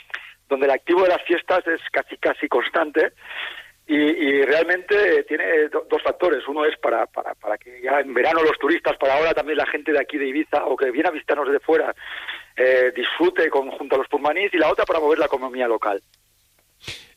donde 0.49 0.67
el 0.67 0.73
activo 0.73 1.03
de 1.03 1.09
las 1.09 1.23
fiestas 1.23 1.67
es 1.67 1.81
casi 1.91 2.17
casi 2.19 2.49
constante 2.49 3.13
y, 3.87 4.43
realmente 4.43 5.25
tiene 5.25 5.69
dos 5.69 6.03
factores. 6.03 6.47
Uno 6.49 6.65
es 6.65 6.77
para, 6.79 7.07
para, 7.07 7.35
para 7.35 7.59
que 7.59 7.83
ya 7.83 8.01
en 8.01 8.15
verano 8.15 8.43
los 8.43 8.59
turistas, 8.59 8.97
para 8.97 9.15
ahora 9.15 9.35
también 9.35 9.59
la 9.59 9.67
gente 9.67 9.93
de 9.93 10.01
aquí 10.01 10.17
de 10.17 10.27
Ibiza 10.27 10.65
o 10.65 10.77
que 10.77 10.91
viene 10.91 11.09
a 11.09 11.13
visitarnos 11.13 11.51
de 11.51 11.61
fuera, 11.61 11.95
eh, 12.57 12.93
disfrute 12.95 13.51
con, 13.51 13.71
junto 13.71 13.97
a 13.97 13.99
los 13.99 14.09
pulmanís 14.09 14.53
y 14.55 14.59
la 14.59 14.71
otra 14.71 14.85
para 14.85 15.01
mover 15.01 15.19
la 15.19 15.27
economía 15.27 15.69
local. 15.69 16.03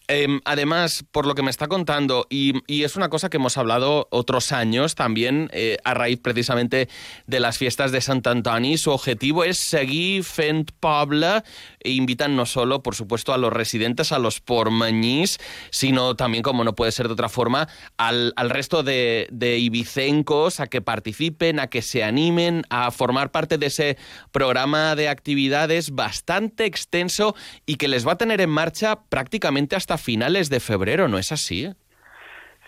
Em, 0.10 0.40
además, 0.46 1.04
por 1.12 1.26
lo 1.26 1.36
que 1.36 1.44
me 1.44 1.52
está 1.52 1.68
contando, 1.68 2.28
y, 2.30 2.54
es 2.68 2.96
una 2.96 3.10
cosa 3.10 3.30
que 3.30 3.36
hemos 3.36 3.58
hablado 3.58 4.08
otros 4.10 4.54
años 4.54 4.96
también, 4.96 5.50
eh, 5.52 5.78
a 5.84 5.94
raíz 5.94 6.20
precisamente 6.22 6.88
de 7.26 7.40
las 7.42 7.58
fiestas 7.58 7.92
de 7.92 8.00
Sant 8.00 8.26
Antoni, 8.26 8.78
su 8.78 8.92
objetivo 8.92 9.44
es 9.44 9.58
seguir 9.58 10.24
fent 10.24 10.72
poble 10.80 11.44
e 11.82 11.92
invitan 11.92 12.38
no 12.38 12.46
solo, 12.46 12.82
por 12.84 12.96
supuesto, 12.96 13.34
a 13.34 13.38
los 13.38 13.52
residentes, 13.52 14.14
a 14.14 14.20
los 14.20 14.40
pormañís, 14.40 15.40
sino 15.72 16.16
también, 16.16 16.42
como 16.42 16.64
no 16.64 16.74
puede 16.74 16.94
ser 16.94 17.08
de 17.08 17.14
otra 17.14 17.28
forma, 17.28 17.68
al, 17.98 18.34
resto 18.50 18.84
de, 18.84 19.28
de 19.30 19.58
ibicencos 19.58 20.62
a 20.62 20.68
que 20.68 20.82
participen, 20.82 21.60
a 21.60 21.68
que 21.68 21.82
se 21.82 22.06
animen, 22.06 22.64
a 22.70 22.92
formar 22.92 23.32
parte 23.32 23.58
de 23.58 23.66
ese 23.66 23.98
programa 24.32 24.96
de 24.96 25.10
actividades 25.10 25.92
bastante 25.92 26.64
extenso 26.64 27.36
y 27.66 27.76
que 27.76 27.90
les 27.90 28.08
va 28.08 28.14
a 28.14 28.18
tener 28.18 28.40
en 28.40 28.50
marcha 28.50 29.02
prácticamente 29.10 29.76
hasta 29.76 29.97
finales 29.98 30.50
de 30.50 30.60
febrero, 30.60 31.08
¿no 31.08 31.18
es 31.18 31.32
así? 31.32 31.70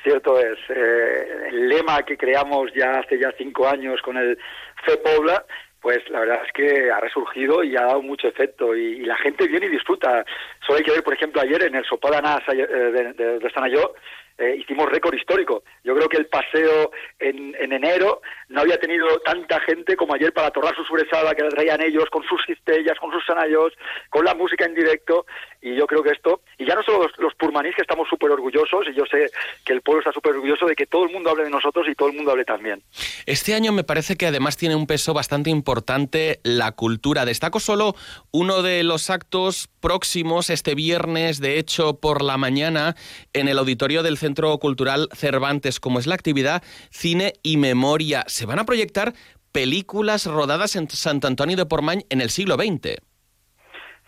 Cierto 0.03 0.39
es. 0.39 0.57
Eh, 0.69 1.47
el 1.49 1.69
lema 1.69 2.03
que 2.03 2.17
creamos 2.17 2.71
ya 2.73 2.99
hace 2.99 3.19
ya 3.19 3.33
cinco 3.37 3.67
años 3.67 4.01
con 4.01 4.17
el 4.17 4.37
FEPOBLA, 4.85 5.45
pues 5.81 5.99
la 6.09 6.21
verdad 6.21 6.41
es 6.45 6.51
que 6.53 6.91
ha 6.91 6.99
resurgido 6.99 7.63
y 7.63 7.75
ha 7.75 7.81
dado 7.81 8.01
mucho 8.01 8.27
efecto 8.27 8.75
y, 8.75 8.99
la 9.05 9.17
gente 9.17 9.47
viene 9.47 9.67
y 9.67 9.69
disfruta. 9.69 10.25
Solo 10.65 10.77
hay 10.77 10.83
que 10.83 10.91
ver, 10.91 11.03
por 11.03 11.13
ejemplo, 11.13 11.41
ayer 11.41 11.63
en 11.63 11.75
el 11.75 11.85
Sopadanas 11.85 12.41
eh, 12.51 12.65
de, 12.65 13.13
de, 13.13 13.39
de 13.39 13.49
Sanayó, 13.51 13.93
eh, 14.39 14.55
hicimos 14.57 14.89
récord 14.89 15.13
histórico. 15.15 15.63
Yo 15.83 15.93
creo 15.95 16.07
que 16.07 16.15
el 16.15 16.27
paseo 16.27 16.91
en, 17.19 17.55
enero 17.59 18.21
no 18.47 18.61
había 18.61 18.79
tenido 18.79 19.05
tanta 19.19 19.59
gente 19.59 19.97
como 19.97 20.15
ayer 20.15 20.31
para 20.31 20.49
torrar 20.49 20.73
su 20.77 20.85
sobresada 20.85 21.35
que 21.35 21.43
la 21.43 21.49
traían 21.49 21.81
ellos 21.81 22.05
con 22.09 22.23
sus 22.23 22.41
cistellas, 22.45 22.97
con 22.99 23.11
sus 23.11 23.25
sanayos, 23.25 23.73
con 24.09 24.23
la 24.23 24.33
música 24.35 24.63
en 24.63 24.75
directo. 24.75 25.25
Y 25.62 25.76
yo 25.76 25.88
creo 25.88 26.02
que 26.04 26.12
esto, 26.12 26.41
y 26.58 26.65
ya 26.65 26.76
no 26.76 26.84
solo 26.84 27.04
los, 27.04 27.12
los 27.17 27.36
purmanís 27.36 27.76
que 27.76 27.82
estamos 27.82 28.08
súper 28.10 28.32
orgullosos, 28.32 28.88
y 28.89 28.95
yo 28.95 29.04
sé 29.06 29.30
que 29.65 29.74
el 29.74 29.82
pueblo 29.82 30.00
está 30.00 30.13
súper 30.13 30.34
orgulloso 30.34 30.65
de 30.65 30.76
que 30.76 30.86
todo 30.86 31.06
el 31.06 31.12
mundo 31.12 31.30
hable 31.30 31.43
de 31.43 31.50
nosotros 31.50 31.86
y 31.89 31.95
todo 31.95 32.10
el 32.10 32.15
mundo 32.15 32.32
hable 32.32 32.45
también. 32.45 32.82
Este 33.26 33.54
año 33.54 33.72
me 33.72 33.84
parece 33.84 34.15
que 34.15 34.26
además 34.26 34.58
tiene 34.58 34.76
un 34.76 34.88
peso 34.88 35.13
bastante 35.13 35.50
importante 35.50 36.39
la 36.43 36.72
cultura. 36.72 37.26
Destaco 37.26 37.60
solo 37.60 37.95
uno 38.32 38.62
de 38.62 38.84
los 38.84 39.10
actos 39.10 39.69
próximos 39.82 40.50
este 40.50 40.76
viernes, 40.76 41.39
de 41.39 41.60
hecho, 41.60 42.00
por 42.00 42.24
la 42.24 42.38
mañana, 42.38 42.95
en 43.34 43.48
el 43.48 43.58
auditorio 43.58 44.04
del 44.04 44.17
Centro 44.17 44.58
Cultural 44.60 45.10
Cervantes, 45.13 45.80
como 45.80 46.00
es 46.00 46.08
la 46.08 46.15
actividad 46.15 46.63
Cine 46.89 47.34
y 47.43 47.58
Memoria. 47.58 48.24
Se 48.28 48.45
van 48.45 48.60
a 48.60 48.65
proyectar 48.65 49.13
películas 49.52 50.26
rodadas 50.26 50.76
en 50.76 50.89
Sant 50.89 51.26
Antonio 51.26 51.58
de 51.58 51.65
Portmany 51.65 52.06
en 52.10 52.22
el 52.22 52.30
siglo 52.30 52.56
XX. 52.56 53.09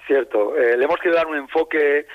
Cierto, 0.08 0.58
eh, 0.58 0.78
le 0.78 0.86
hemos 0.86 0.98
querido 0.98 1.18
dar 1.18 1.28
un 1.28 1.38
enfoque 1.38 2.06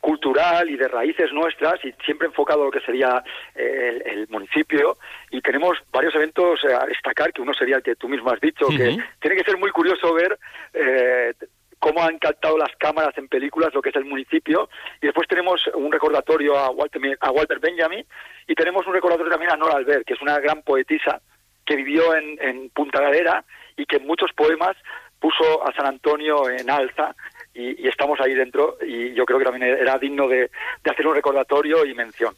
cultural 0.00 0.68
y 0.70 0.76
de 0.76 0.88
raíces 0.88 1.32
nuestras 1.32 1.84
y 1.84 1.92
siempre 2.04 2.26
enfocado 2.26 2.62
a 2.62 2.64
lo 2.66 2.70
que 2.70 2.80
sería 2.80 3.22
eh, 3.54 4.02
el, 4.06 4.28
municipio. 4.28 4.96
Y 5.30 5.40
tenemos 5.40 5.78
varios 5.92 6.14
eventos 6.14 6.64
a 6.64 6.86
destacar 6.86 7.32
que 7.32 7.42
uno 7.42 7.52
sería 7.54 7.76
el 7.76 7.82
que 7.82 7.96
tú 7.96 8.08
mismo 8.08 8.30
has 8.30 8.40
dicho 8.40 8.66
que 8.68 8.96
tiene 9.20 9.36
que 9.36 9.44
ser 9.44 9.58
muy 9.58 9.70
curioso 9.70 10.14
ver 10.14 10.38
eh, 10.72 11.34
cómo 11.78 12.02
han 12.02 12.18
captado 12.18 12.56
las 12.56 12.74
cámaras 12.78 13.16
en 13.18 13.28
películas 13.28 13.74
lo 13.74 13.82
que 13.82 13.90
es 13.90 13.96
el 13.96 14.06
municipio. 14.06 14.70
Y 15.02 15.06
después 15.06 15.28
tenemos 15.28 15.66
un 15.74 15.92
recordatorio 15.92 16.56
a 16.56 16.70
Walter, 16.70 17.18
a 17.20 17.30
Walter 17.30 17.58
Benjamin 17.58 18.04
y 18.46 18.54
tenemos 18.54 18.86
un 18.86 18.94
recordatorio 18.94 19.30
también 19.30 19.52
a 19.52 19.56
Nora 19.56 19.76
Albert, 19.76 20.06
que 20.06 20.14
es 20.14 20.22
una 20.22 20.38
gran 20.38 20.62
poetisa 20.62 21.20
que 21.66 21.76
vivió 21.76 22.14
en, 22.16 22.38
en 22.40 22.70
Punta 22.70 23.00
Galera 23.00 23.44
y 23.76 23.84
que 23.86 23.96
en 23.96 24.06
muchos 24.06 24.32
poemas 24.32 24.76
puso 25.20 25.66
a 25.66 25.72
San 25.74 25.86
Antonio 25.86 26.48
en 26.48 26.68
alza 26.70 27.14
y, 27.54 27.86
estamos 27.86 28.18
ahí 28.20 28.34
dentro 28.34 28.78
y 28.86 29.14
yo 29.14 29.24
creo 29.24 29.38
que 29.38 29.44
también 29.44 29.64
era 29.64 29.98
digno 29.98 30.28
de 30.28 30.50
hacer 30.84 31.06
un 31.06 31.14
recordatorio 31.14 31.84
y 31.84 31.94
mención. 31.94 32.34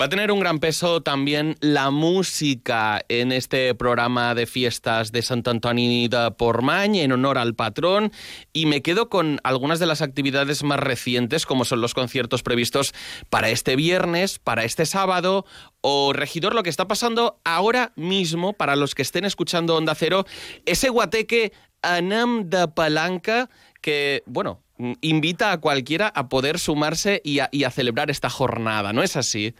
Va 0.00 0.06
a 0.06 0.08
tener 0.08 0.32
un 0.32 0.40
gran 0.40 0.58
peso 0.58 1.02
también 1.02 1.56
la 1.60 1.90
música 1.90 3.02
en 3.08 3.32
este 3.32 3.74
programa 3.74 4.34
de 4.34 4.46
fiestas 4.46 5.12
de 5.12 5.22
Sant 5.22 5.46
Antoni 5.46 6.08
de 6.08 6.30
Portmany 6.36 7.00
en 7.00 7.12
honor 7.12 7.38
al 7.38 7.54
patrón 7.54 8.12
y 8.52 8.66
me 8.66 8.82
quedo 8.82 9.08
con 9.08 9.38
algunas 9.44 9.78
de 9.78 9.86
las 9.86 10.02
actividades 10.02 10.62
más 10.62 10.80
recientes 10.80 11.46
como 11.46 11.64
son 11.64 11.80
los 11.80 11.94
conciertos 11.94 12.42
previstos 12.42 12.92
para 13.30 13.48
este 13.50 13.76
viernes, 13.76 14.38
para 14.38 14.64
este 14.64 14.86
sábado 14.86 15.44
o 15.82 16.12
regidor 16.12 16.54
lo 16.54 16.62
que 16.62 16.70
está 16.70 16.88
pasando 16.88 17.40
ahora 17.44 17.92
mismo 17.96 18.52
para 18.52 18.76
los 18.76 18.94
que 18.94 19.02
estén 19.02 19.24
escuchando 19.24 19.76
Onda 19.76 19.94
Cero, 19.94 20.24
ese 20.66 20.88
guateque 20.88 21.52
Anam 21.82 22.50
de 22.50 22.68
Palanca 22.68 23.48
que, 23.80 24.22
bueno, 24.26 24.60
Mm, 24.80 24.94
invita 25.02 25.52
a 25.52 25.60
cualquiera 25.60 26.10
a 26.14 26.30
poder 26.30 26.58
sumarse 26.58 27.20
y 27.22 27.40
a, 27.40 27.70
celebrar 27.70 28.10
esta 28.10 28.30
jornada, 28.30 28.94
¿no 28.94 29.02
es 29.02 29.14
así? 29.14 29.54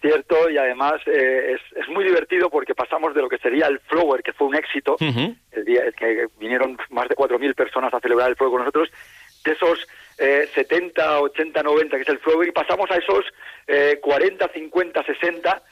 Cierto, 0.00 0.48
y 0.48 0.56
además 0.56 0.94
eh, 1.06 1.56
es, 1.74 1.88
muy 1.88 2.04
divertido 2.04 2.48
porque 2.48 2.72
pasamos 2.72 3.12
de 3.12 3.22
lo 3.22 3.28
que 3.28 3.38
sería 3.38 3.66
el 3.66 3.80
Flower, 3.80 4.22
que 4.22 4.32
fue 4.32 4.46
un 4.46 4.54
éxito, 4.54 4.96
el 5.00 5.64
día 5.64 5.90
que 5.98 6.28
vinieron 6.38 6.78
más 6.90 7.08
de 7.08 7.16
4.000 7.16 7.56
personas 7.56 7.92
a 7.92 7.98
celebrar 7.98 8.30
el 8.30 8.36
Flower 8.36 8.52
con 8.52 8.60
nosotros, 8.60 8.88
de 9.44 9.50
esos 9.50 9.84
eh, 10.18 10.48
70, 10.54 11.22
80, 11.22 11.62
90, 11.64 11.96
que 11.96 12.02
es 12.02 12.08
el 12.08 12.18
flower, 12.20 12.46
y 12.46 12.52
pasamos 12.52 12.88
a 12.92 12.96
esos 12.96 13.24
eh, 13.66 13.98
40, 14.00 14.48
50, 14.48 15.02
60, 15.02 15.62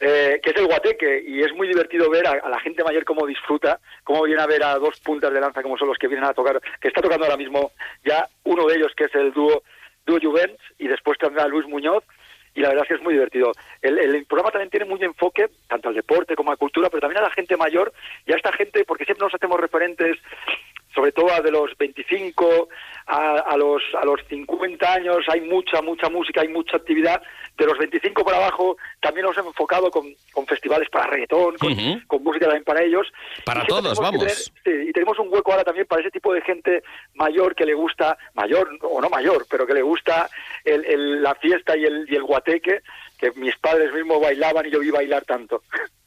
eh, 0.00 0.40
que 0.42 0.50
es 0.50 0.56
el 0.56 0.66
guateque, 0.66 1.24
y 1.26 1.42
es 1.42 1.52
muy 1.54 1.66
divertido 1.66 2.08
ver 2.08 2.26
a, 2.26 2.48
la 2.48 2.60
gente 2.60 2.84
mayor 2.84 3.04
cómo 3.04 3.26
disfruta, 3.26 3.80
cómo 4.04 4.22
viene 4.22 4.40
a 4.40 4.46
ver 4.46 4.62
a 4.62 4.78
dos 4.78 5.00
puntas 5.00 5.32
de 5.32 5.40
lanza 5.40 5.62
como 5.62 5.76
son 5.76 5.88
los 5.88 5.98
que 5.98 6.08
vienen 6.08 6.28
a 6.28 6.34
tocar, 6.34 6.60
que 6.80 6.88
está 6.88 7.00
tocando 7.00 7.24
ahora 7.24 7.36
mismo 7.36 7.72
ya 8.04 8.28
uno 8.44 8.66
de 8.66 8.76
ellos, 8.76 8.92
que 8.96 9.04
es 9.04 9.14
el 9.14 9.32
dúo, 9.32 9.62
dúo 10.06 10.18
Juvens, 10.22 10.58
y 10.78 10.86
después 10.86 11.18
tendrá 11.18 11.48
Luis 11.48 11.66
Muñoz, 11.66 12.04
y 12.54 12.60
la 12.60 12.68
verdad 12.68 12.84
es 12.84 12.88
que 12.88 12.94
es 12.94 13.02
muy 13.02 13.14
divertido. 13.14 13.52
El, 13.82 13.98
el, 13.98 14.24
programa 14.26 14.50
también 14.50 14.70
tiene 14.70 14.86
muy 14.86 15.02
enfoque, 15.02 15.48
tanto 15.68 15.88
al 15.88 15.94
deporte 15.94 16.34
como 16.34 16.50
a 16.50 16.54
la 16.54 16.58
cultura, 16.58 16.88
pero 16.90 17.00
también 17.00 17.22
a 17.22 17.28
la 17.28 17.34
gente 17.34 17.56
mayor 17.56 17.92
y 18.26 18.32
a 18.32 18.36
esta 18.36 18.52
gente, 18.52 18.84
porque 18.84 19.04
siempre 19.04 19.24
nos 19.24 19.34
hacemos 19.34 19.60
referentes 19.60 20.16
sobre 20.98 21.12
todo 21.12 21.32
a 21.32 21.40
de 21.40 21.52
los 21.52 21.70
25 21.78 22.68
a, 23.06 23.34
a, 23.38 23.56
los 23.56 23.80
a 23.94 24.04
los 24.04 24.20
50 24.28 24.92
años 24.92 25.18
hay 25.28 25.40
mucha 25.42 25.80
mucha 25.80 26.08
música 26.08 26.40
hay 26.40 26.48
mucha 26.48 26.76
actividad. 26.76 27.22
De 27.56 27.66
los 27.66 27.78
25 27.78 28.24
para 28.24 28.38
abajo 28.38 28.76
también 29.00 29.26
nos 29.26 29.36
hemos 29.36 29.50
enfocado 29.50 29.90
con, 29.90 30.12
con 30.32 30.46
festivales 30.46 30.88
para 30.90 31.06
reggaetón 31.06 31.56
con, 31.56 31.72
uh 31.72 31.76
-huh. 31.76 32.06
con, 32.06 32.22
música 32.24 32.46
también 32.46 32.64
para 32.64 32.82
ellos. 32.82 33.06
Para 33.44 33.64
todos 33.64 33.98
vamos. 33.98 34.20
tener, 34.20 34.34
sí, 34.34 34.88
y 34.88 34.92
tenemos 34.92 35.18
un 35.20 35.32
hueco 35.32 35.52
ahora 35.52 35.64
también 35.64 35.86
para 35.86 36.00
ese 36.00 36.10
tipo 36.10 36.32
de 36.32 36.40
gente 36.40 36.82
mayor 37.14 37.54
que 37.54 37.64
le 37.64 37.74
gusta 37.74 38.18
mayor 38.34 38.68
o 38.82 39.00
no 39.00 39.08
mayor 39.08 39.46
pero 39.48 39.66
que 39.66 39.74
le 39.74 39.82
gusta 39.82 40.28
el, 40.64 40.84
el, 40.84 41.22
la 41.22 41.36
fiesta 41.36 41.76
y 41.76 41.84
el, 41.84 42.06
y 42.10 42.16
el 42.16 42.24
guateque 42.24 42.82
que 43.18 43.30
mis 43.32 43.56
padres 43.58 43.92
mismos 43.92 44.20
bailaban 44.20 44.66
y 44.66 44.70
yo 44.70 44.80
vi 44.80 44.90
bailar 44.90 45.24
tanto 45.24 45.62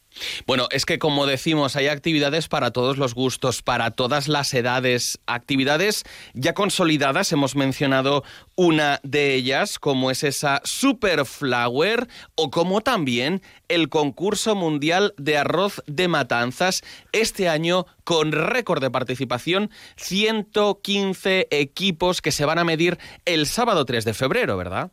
Bueno, 0.45 0.67
es 0.71 0.86
que 0.86 1.00
como 1.00 1.26
decimos, 1.26 1.76
hay 1.76 1.88
actividades 1.88 2.47
para 2.47 2.71
todos 2.71 2.97
los 2.97 3.13
gustos, 3.13 3.62
para 3.62 3.91
todas 3.91 4.28
las 4.28 4.54
edades, 4.54 5.19
actividades 5.26 6.04
ya 6.34 6.54
consolidadas, 6.54 7.32
hemos 7.32 7.56
mencionado 7.56 8.24
una 8.56 9.00
de 9.04 9.34
ellas, 9.36 9.80
como 9.80 10.12
es 10.12 10.24
esa 10.24 10.62
Super 10.63 11.26
Flower, 11.26 12.08
o 12.36 12.52
como 12.52 12.82
también 12.82 13.41
el 13.67 13.89
concurso 13.89 14.56
mundial 14.56 15.13
de 15.17 15.38
arroz 15.38 15.82
de 15.88 16.08
matanzas, 16.08 16.84
este 17.12 17.47
año 17.47 17.86
con 18.04 18.32
récord 18.32 18.82
de 18.82 18.91
participación, 18.91 19.71
115 19.95 21.47
equipos 21.52 22.21
que 22.21 22.32
se 22.32 22.45
van 22.45 22.60
a 22.60 22.63
medir 22.63 22.97
el 23.26 23.47
sábado 23.47 23.86
3 23.86 24.06
de 24.06 24.13
febrero, 24.13 24.58
¿verdad? 24.58 24.91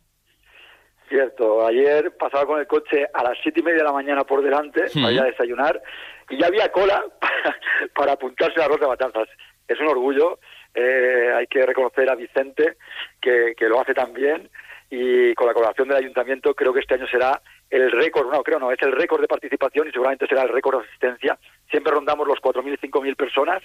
Cierto, 1.09 1.67
ayer 1.67 2.13
pasaba 2.19 2.45
con 2.45 2.61
el 2.61 2.67
coche 2.67 3.07
a 3.13 3.23
las 3.23 3.39
siete 3.43 3.61
y 3.61 3.63
media 3.63 3.79
de 3.79 3.85
la 3.85 3.93
mañana 3.93 4.25
por 4.25 4.43
delante 4.43 4.85
mm. 4.95 5.03
para 5.03 5.13
ir 5.13 5.21
a 5.21 5.25
desayunar 5.25 5.81
y 6.29 6.39
ya 6.39 6.47
había 6.47 6.71
cola 6.71 7.03
para, 7.21 7.57
para 7.95 8.13
apuntarse 8.13 8.61
a 8.61 8.67
arroz 8.67 8.81
de 8.81 8.87
matanzas. 8.87 9.29
Es 9.67 9.81
un 9.81 9.89
orgullo, 9.89 10.39
eh, 10.75 11.33
hay 11.35 11.47
que 11.47 11.65
reconocer 11.65 12.11
a 12.11 12.15
Vicente 12.15 12.77
que, 13.21 13.55
que 13.57 13.69
lo 13.69 13.81
hace 13.81 13.95
tan 13.95 14.13
bien 14.13 14.51
y 14.91 15.35
con 15.35 15.47
la 15.47 15.55
colaboración 15.55 15.89
del 15.89 15.99
ayuntamiento 15.99 16.55
creo 16.55 16.73
que 16.73 16.81
este 16.81 16.95
año 16.95 17.07
será 17.07 17.41
el 17.71 17.91
récord, 17.91 18.31
no, 18.31 18.43
creo 18.43 18.59
no, 18.59 18.71
es 18.71 18.81
el 18.83 18.93
récord 18.93 19.21
de 19.21 19.29
participación 19.29 19.89
y 19.89 19.93
seguramente 19.93 20.27
será 20.27 20.43
el 20.43 20.49
récord 20.51 20.81
de 20.81 20.89
asistencia. 20.89 21.39
Siempre 21.71 21.93
rondamos 21.93 22.27
los 22.27 22.39
4.000 22.39 22.79
y 22.83 22.89
5.000 22.89 23.17
personas 23.17 23.63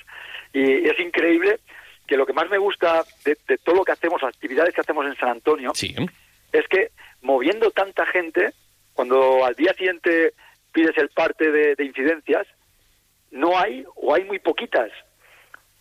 y 0.54 0.88
es 0.88 1.00
increíble 1.00 1.60
que 2.08 2.18
lo 2.18 2.26
que 2.26 2.34
más 2.34 2.50
me 2.50 2.58
gusta 2.58 3.04
de, 3.26 3.38
de 3.48 3.58
todo 3.58 3.76
lo 3.76 3.84
que 3.84 3.94
hacemos, 3.94 4.22
las 4.22 4.34
actividades 4.34 4.74
que 4.74 4.82
hacemos 4.82 5.06
en 5.06 5.16
San 5.16 5.30
Antonio, 5.30 5.72
sí. 5.74 5.96
Es 6.54 6.68
que 6.70 6.92
moviendo 7.22 7.72
tanta 7.72 8.06
gente, 8.06 8.54
cuando 8.94 9.44
al 9.44 9.56
día 9.56 9.74
siguiente 9.74 10.34
pides 10.72 10.98
el 10.98 11.10
parte 11.10 11.52
de, 11.52 11.76
de 11.76 11.84
incidencias, 11.84 12.48
no 13.32 13.58
hay 13.58 13.84
o 13.96 14.14
hay 14.14 14.24
muy 14.24 14.40
poquitas. 14.40 14.92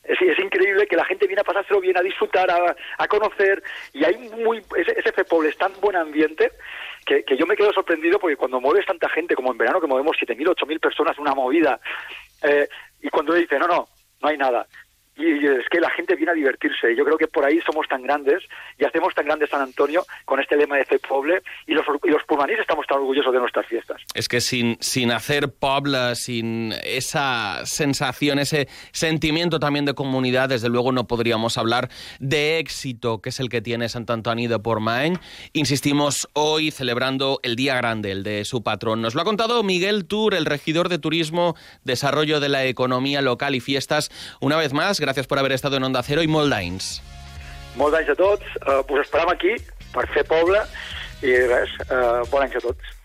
Es, 0.05 0.19
increíble 0.39 0.89
que 0.89 0.97
la 0.97 1.05
gente 1.05 1.29
viene 1.29 1.43
a 1.43 1.45
pasárselo 1.45 1.81
bien, 1.81 1.97
a 1.97 2.03
disfrutar, 2.03 2.51
a, 2.51 3.07
conocer, 3.07 3.63
y 3.93 4.05
hay 4.05 4.17
muy 4.19 4.61
ese, 4.77 5.13
FEPOL 5.13 5.47
es 5.47 5.57
tan 5.57 5.73
buen 5.81 5.95
ambiente 5.95 6.51
que, 7.07 7.23
que, 7.23 7.37
yo 7.37 7.47
me 7.47 7.55
quedo 7.55 7.73
sorprendido 7.73 8.19
porque 8.19 8.37
cuando 8.37 8.61
mueves 8.61 8.85
tanta 8.85 9.09
gente, 9.11 9.37
como 9.37 9.53
en 9.53 9.59
verano, 9.59 9.81
que 9.81 9.87
movemos 9.87 10.17
7.000, 10.17 10.57
8.000 10.57 10.81
personas, 10.81 11.19
una 11.19 11.35
movida, 11.35 11.79
eh, 12.43 12.69
y 13.01 13.11
cuando 13.11 13.35
dice, 13.35 13.61
no, 13.61 13.69
no, 13.69 13.87
no 14.21 14.29
hay 14.29 14.37
nada, 14.37 14.67
y 15.17 15.47
es 15.47 15.69
que 15.71 15.81
la 15.81 15.91
gente 15.91 16.17
viene 16.17 16.33
a 16.33 16.35
divertirse. 16.35 16.97
Yo 16.97 17.05
creo 17.05 17.19
que 17.19 17.29
por 17.29 17.45
ahí 17.45 17.61
somos 17.67 17.87
tan 17.87 18.03
grandes 18.03 18.43
y 18.79 18.85
hacemos 18.85 19.15
tan 19.15 19.27
grande 19.27 19.47
San 19.47 19.61
Antonio 19.61 20.05
con 20.25 20.41
este 20.41 20.57
lema 20.57 20.77
de 20.77 20.85
Fe 20.85 20.99
Poble 20.99 21.43
y 21.67 21.75
los, 21.75 21.85
y 22.05 22.11
los 22.11 22.23
estamos 22.59 22.87
tan 22.87 22.99
orgullosos 22.99 23.33
de 23.33 23.39
nuestras 23.39 23.67
fiestas. 23.67 24.01
Es 24.15 24.29
que 24.29 24.41
sin, 24.41 24.79
sin 24.81 25.11
hacer 25.11 25.53
Pobla, 25.53 26.15
sin 26.15 26.73
esa 26.85 27.65
sensación, 27.67 28.39
ese 28.39 28.69
sentimiento 28.93 29.61
también 29.61 29.85
de 29.85 29.95
comunidad, 29.95 30.49
desde 30.49 30.69
luego 30.69 30.93
no 30.93 31.07
podríamos 31.07 31.59
hablar 31.59 31.91
de 32.19 32.59
éxito 32.59 33.21
que 33.21 33.29
es 33.29 33.41
el 33.41 33.49
que 33.49 33.61
tiene 33.61 33.89
Sant 33.89 34.09
Antoni 34.11 34.47
de 34.47 34.59
Portmany. 34.59 35.19
Insistimos 35.53 36.29
hoy 36.33 36.71
celebrando 36.71 37.39
el 37.43 37.57
día 37.57 37.77
grande, 37.77 38.13
el 38.13 38.23
de 38.23 38.45
su 38.45 38.63
patrón. 38.63 39.03
Nos 39.03 39.15
lo 39.15 39.21
ha 39.21 39.25
contado 39.25 39.63
Miguel 39.63 40.07
Tur, 40.07 40.35
el 40.35 40.47
regidor 40.47 40.89
de 40.89 40.99
Turismo, 40.99 41.55
Desarrollo 41.85 42.41
de 42.41 42.49
la 42.49 42.65
Economía 42.65 43.21
Local 43.21 43.55
y 43.55 43.61
Fiestas. 43.61 44.11
Una 44.41 44.57
vez 44.57 44.73
más, 44.73 45.02
gràcies 45.03 45.29
per 45.29 45.39
haver 45.41 45.53
estat 45.59 45.75
en 45.77 45.91
Onda 45.91 46.03
Cero 46.07 46.23
i 46.23 46.31
molt 46.31 46.51
d'anys. 46.53 46.95
A 47.73 48.15
tots. 48.15 48.45
Uh, 48.67 48.83
us 48.95 49.01
esperam 49.01 49.31
aquí 49.33 49.57
per 49.93 50.07
fer 50.15 50.25
poble 50.29 50.61
i 51.23 51.33
res, 51.49 51.73
uh, 51.89 52.23
bon 52.31 52.43
anys 52.45 52.59
a 52.61 52.65
tots. 52.65 52.99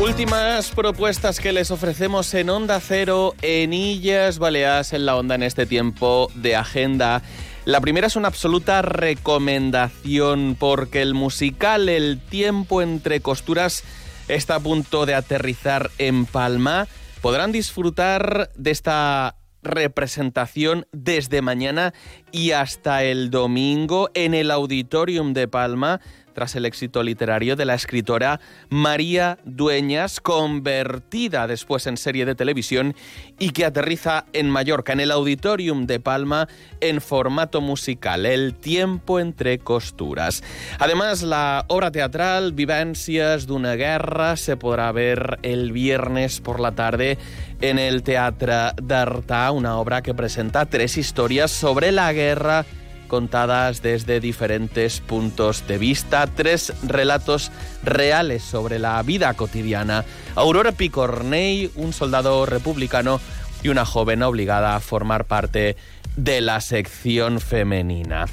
Últimas 0.00 0.70
propuestas 0.70 1.40
que 1.40 1.52
les 1.52 1.70
ofrecemos 1.70 2.32
en 2.32 2.48
Onda 2.48 2.80
Cero, 2.80 3.34
en 3.42 3.74
Illas 3.74 4.38
Baleares, 4.38 4.94
en 4.94 5.04
la 5.04 5.16
Onda 5.16 5.34
en 5.34 5.42
este 5.42 5.66
tiempo 5.66 6.30
de 6.34 6.56
agenda. 6.56 7.22
La 7.66 7.82
primera 7.82 8.06
es 8.06 8.16
una 8.16 8.28
absoluta 8.28 8.80
recomendación 8.80 10.56
porque 10.58 11.02
el 11.02 11.12
musical 11.12 11.90
El 11.90 12.18
tiempo 12.18 12.80
entre 12.80 13.20
costuras 13.20 13.84
está 14.28 14.54
a 14.54 14.60
punto 14.60 15.04
de 15.04 15.14
aterrizar 15.14 15.90
en 15.98 16.24
Palma. 16.24 16.88
Podrán 17.20 17.52
disfrutar 17.52 18.50
de 18.54 18.70
esta 18.70 19.36
representación 19.62 20.86
desde 20.92 21.42
mañana 21.42 21.92
y 22.32 22.52
hasta 22.52 23.04
el 23.04 23.30
domingo 23.30 24.10
en 24.14 24.34
el 24.34 24.50
Auditorium 24.50 25.32
de 25.32 25.48
Palma 25.48 26.00
tras 26.32 26.56
el 26.56 26.66
éxito 26.66 27.02
literario 27.02 27.56
de 27.56 27.64
la 27.64 27.74
escritora 27.74 28.40
María 28.68 29.38
Dueñas, 29.44 30.20
convertida 30.20 31.46
después 31.46 31.86
en 31.86 31.96
serie 31.96 32.26
de 32.26 32.34
televisión 32.34 32.94
y 33.38 33.50
que 33.50 33.64
aterriza 33.64 34.24
en 34.32 34.50
Mallorca, 34.50 34.92
en 34.92 35.00
el 35.00 35.10
Auditorium 35.10 35.86
de 35.86 36.00
Palma, 36.00 36.48
en 36.80 37.00
formato 37.00 37.60
musical, 37.60 38.26
El 38.26 38.54
tiempo 38.54 39.20
entre 39.20 39.58
costuras. 39.58 40.42
Además, 40.78 41.22
la 41.22 41.64
obra 41.68 41.90
teatral 41.90 42.52
Vivencias 42.52 43.46
de 43.46 43.52
una 43.52 43.74
guerra 43.74 44.36
se 44.36 44.56
podrá 44.56 44.92
ver 44.92 45.38
el 45.42 45.72
viernes 45.72 46.40
por 46.40 46.60
la 46.60 46.72
tarde 46.72 47.18
en 47.60 47.78
el 47.78 48.02
Teatro 48.02 48.72
d'Artà, 48.82 49.50
una 49.52 49.76
obra 49.78 50.02
que 50.02 50.14
presenta 50.14 50.66
tres 50.66 50.96
historias 50.96 51.50
sobre 51.50 51.92
la 51.92 52.12
guerra 52.12 52.64
contadas 53.10 53.82
desde 53.82 54.20
diferentes 54.20 55.00
puntos 55.00 55.66
de 55.66 55.76
vista, 55.76 56.26
tres 56.28 56.72
relatos 56.84 57.50
reales 57.82 58.42
sobre 58.42 58.78
la 58.78 59.02
vida 59.02 59.34
cotidiana. 59.34 60.04
Aurora 60.36 60.70
Picornell, 60.72 61.72
un 61.74 61.92
soldado 61.92 62.46
republicano 62.46 63.20
y 63.64 63.68
una 63.68 63.84
joven 63.84 64.22
obligada 64.22 64.76
a 64.76 64.80
formar 64.80 65.24
parte 65.24 65.76
de 66.16 66.40
la 66.40 66.60
sección 66.60 67.40
femenina. 67.40 68.26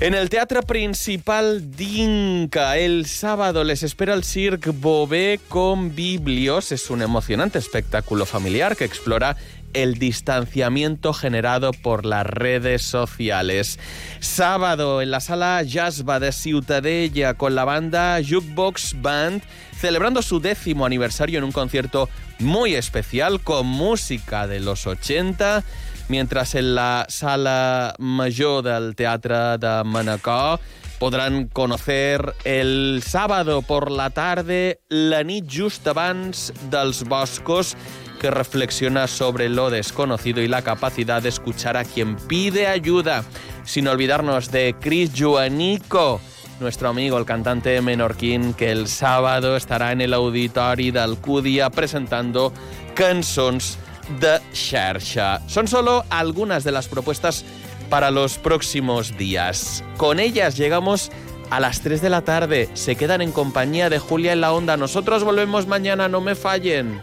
En 0.00 0.14
el 0.14 0.30
Teatro 0.30 0.62
Principal 0.62 1.70
d'Inca, 1.76 2.76
el 2.76 3.06
sábado 3.06 3.62
les 3.62 3.82
espera 3.82 4.14
el 4.14 4.24
Cirque 4.24 4.70
Bobé 4.70 5.38
con 5.48 5.94
Biblios. 5.94 6.72
Es 6.72 6.90
un 6.90 7.02
emocionante 7.02 7.58
espectáculo 7.58 8.26
familiar 8.26 8.76
que 8.76 8.84
explora 8.84 9.36
el 9.72 9.94
distanciamiento 9.94 11.12
generado 11.12 11.72
por 11.72 12.04
las 12.04 12.26
redes 12.26 12.82
sociales. 12.82 13.78
Sábado 14.20 15.02
en 15.02 15.10
la 15.10 15.20
sala 15.20 15.62
Jasba 15.68 16.20
de 16.20 16.32
Ciutadella 16.32 17.34
con 17.34 17.54
la 17.54 17.64
banda 17.64 18.18
Jukebox 18.22 19.00
Band 19.00 19.42
celebrando 19.78 20.22
su 20.22 20.40
décimo 20.40 20.86
aniversario 20.86 21.38
en 21.38 21.44
un 21.44 21.52
concierto 21.52 22.08
muy 22.38 22.74
especial 22.74 23.40
con 23.40 23.66
música 23.66 24.46
de 24.46 24.60
los 24.60 24.86
80 24.86 25.64
mientras 26.08 26.54
en 26.54 26.74
la 26.74 27.06
sala 27.08 27.94
mayor 27.98 28.62
del 28.62 28.94
Teatro 28.94 29.58
de 29.58 29.82
Manacor 29.84 30.60
podran 30.98 31.48
conocer 31.48 32.34
el 32.44 33.02
sábado 33.04 33.62
por 33.62 33.90
la 33.90 34.10
tarde 34.10 34.80
la 34.88 35.24
nit 35.24 35.46
just 35.50 35.86
abans 35.88 36.52
dels 36.70 37.02
boscos 37.02 37.76
que 38.22 38.30
reflexiona 38.30 39.08
sobre 39.08 39.48
lo 39.48 39.68
desconocido 39.68 40.40
y 40.42 40.46
la 40.46 40.62
capacidad 40.62 41.20
de 41.20 41.28
escuchar 41.28 41.76
a 41.76 41.84
quien 41.84 42.14
pide 42.14 42.68
ayuda, 42.68 43.24
sin 43.64 43.88
olvidarnos 43.88 44.52
de 44.52 44.76
Chris 44.80 45.10
Joanico, 45.12 46.20
nuestro 46.60 46.88
amigo, 46.88 47.18
el 47.18 47.24
cantante 47.24 47.80
menorquín, 47.80 48.54
que 48.54 48.70
el 48.70 48.86
sábado 48.86 49.56
estará 49.56 49.90
en 49.90 50.02
el 50.02 50.14
auditori 50.14 50.92
d'Alcúdia 50.92 51.68
presentando 51.70 52.52
cançons 52.94 53.76
de 54.20 54.38
xarxa. 54.54 55.42
Son 55.48 55.66
solo 55.66 56.04
algunas 56.08 56.62
de 56.62 56.70
las 56.70 56.86
propuestas 56.86 57.44
para 57.90 58.12
los 58.12 58.38
próximos 58.38 59.18
días. 59.18 59.82
Con 59.96 60.20
ellas 60.20 60.56
llegamos 60.56 61.10
a 61.50 61.58
las 61.58 61.80
3 61.80 62.00
de 62.00 62.10
la 62.10 62.22
tarde. 62.22 62.70
Se 62.74 62.94
quedan 62.94 63.20
en 63.20 63.32
compañía 63.32 63.90
de 63.90 63.98
Julia 63.98 64.32
en 64.32 64.40
la 64.40 64.52
Onda. 64.52 64.76
Nosotros 64.76 65.24
volvemos 65.24 65.66
mañana, 65.66 66.08
no 66.08 66.20
me 66.20 66.36
fallen. 66.36 67.02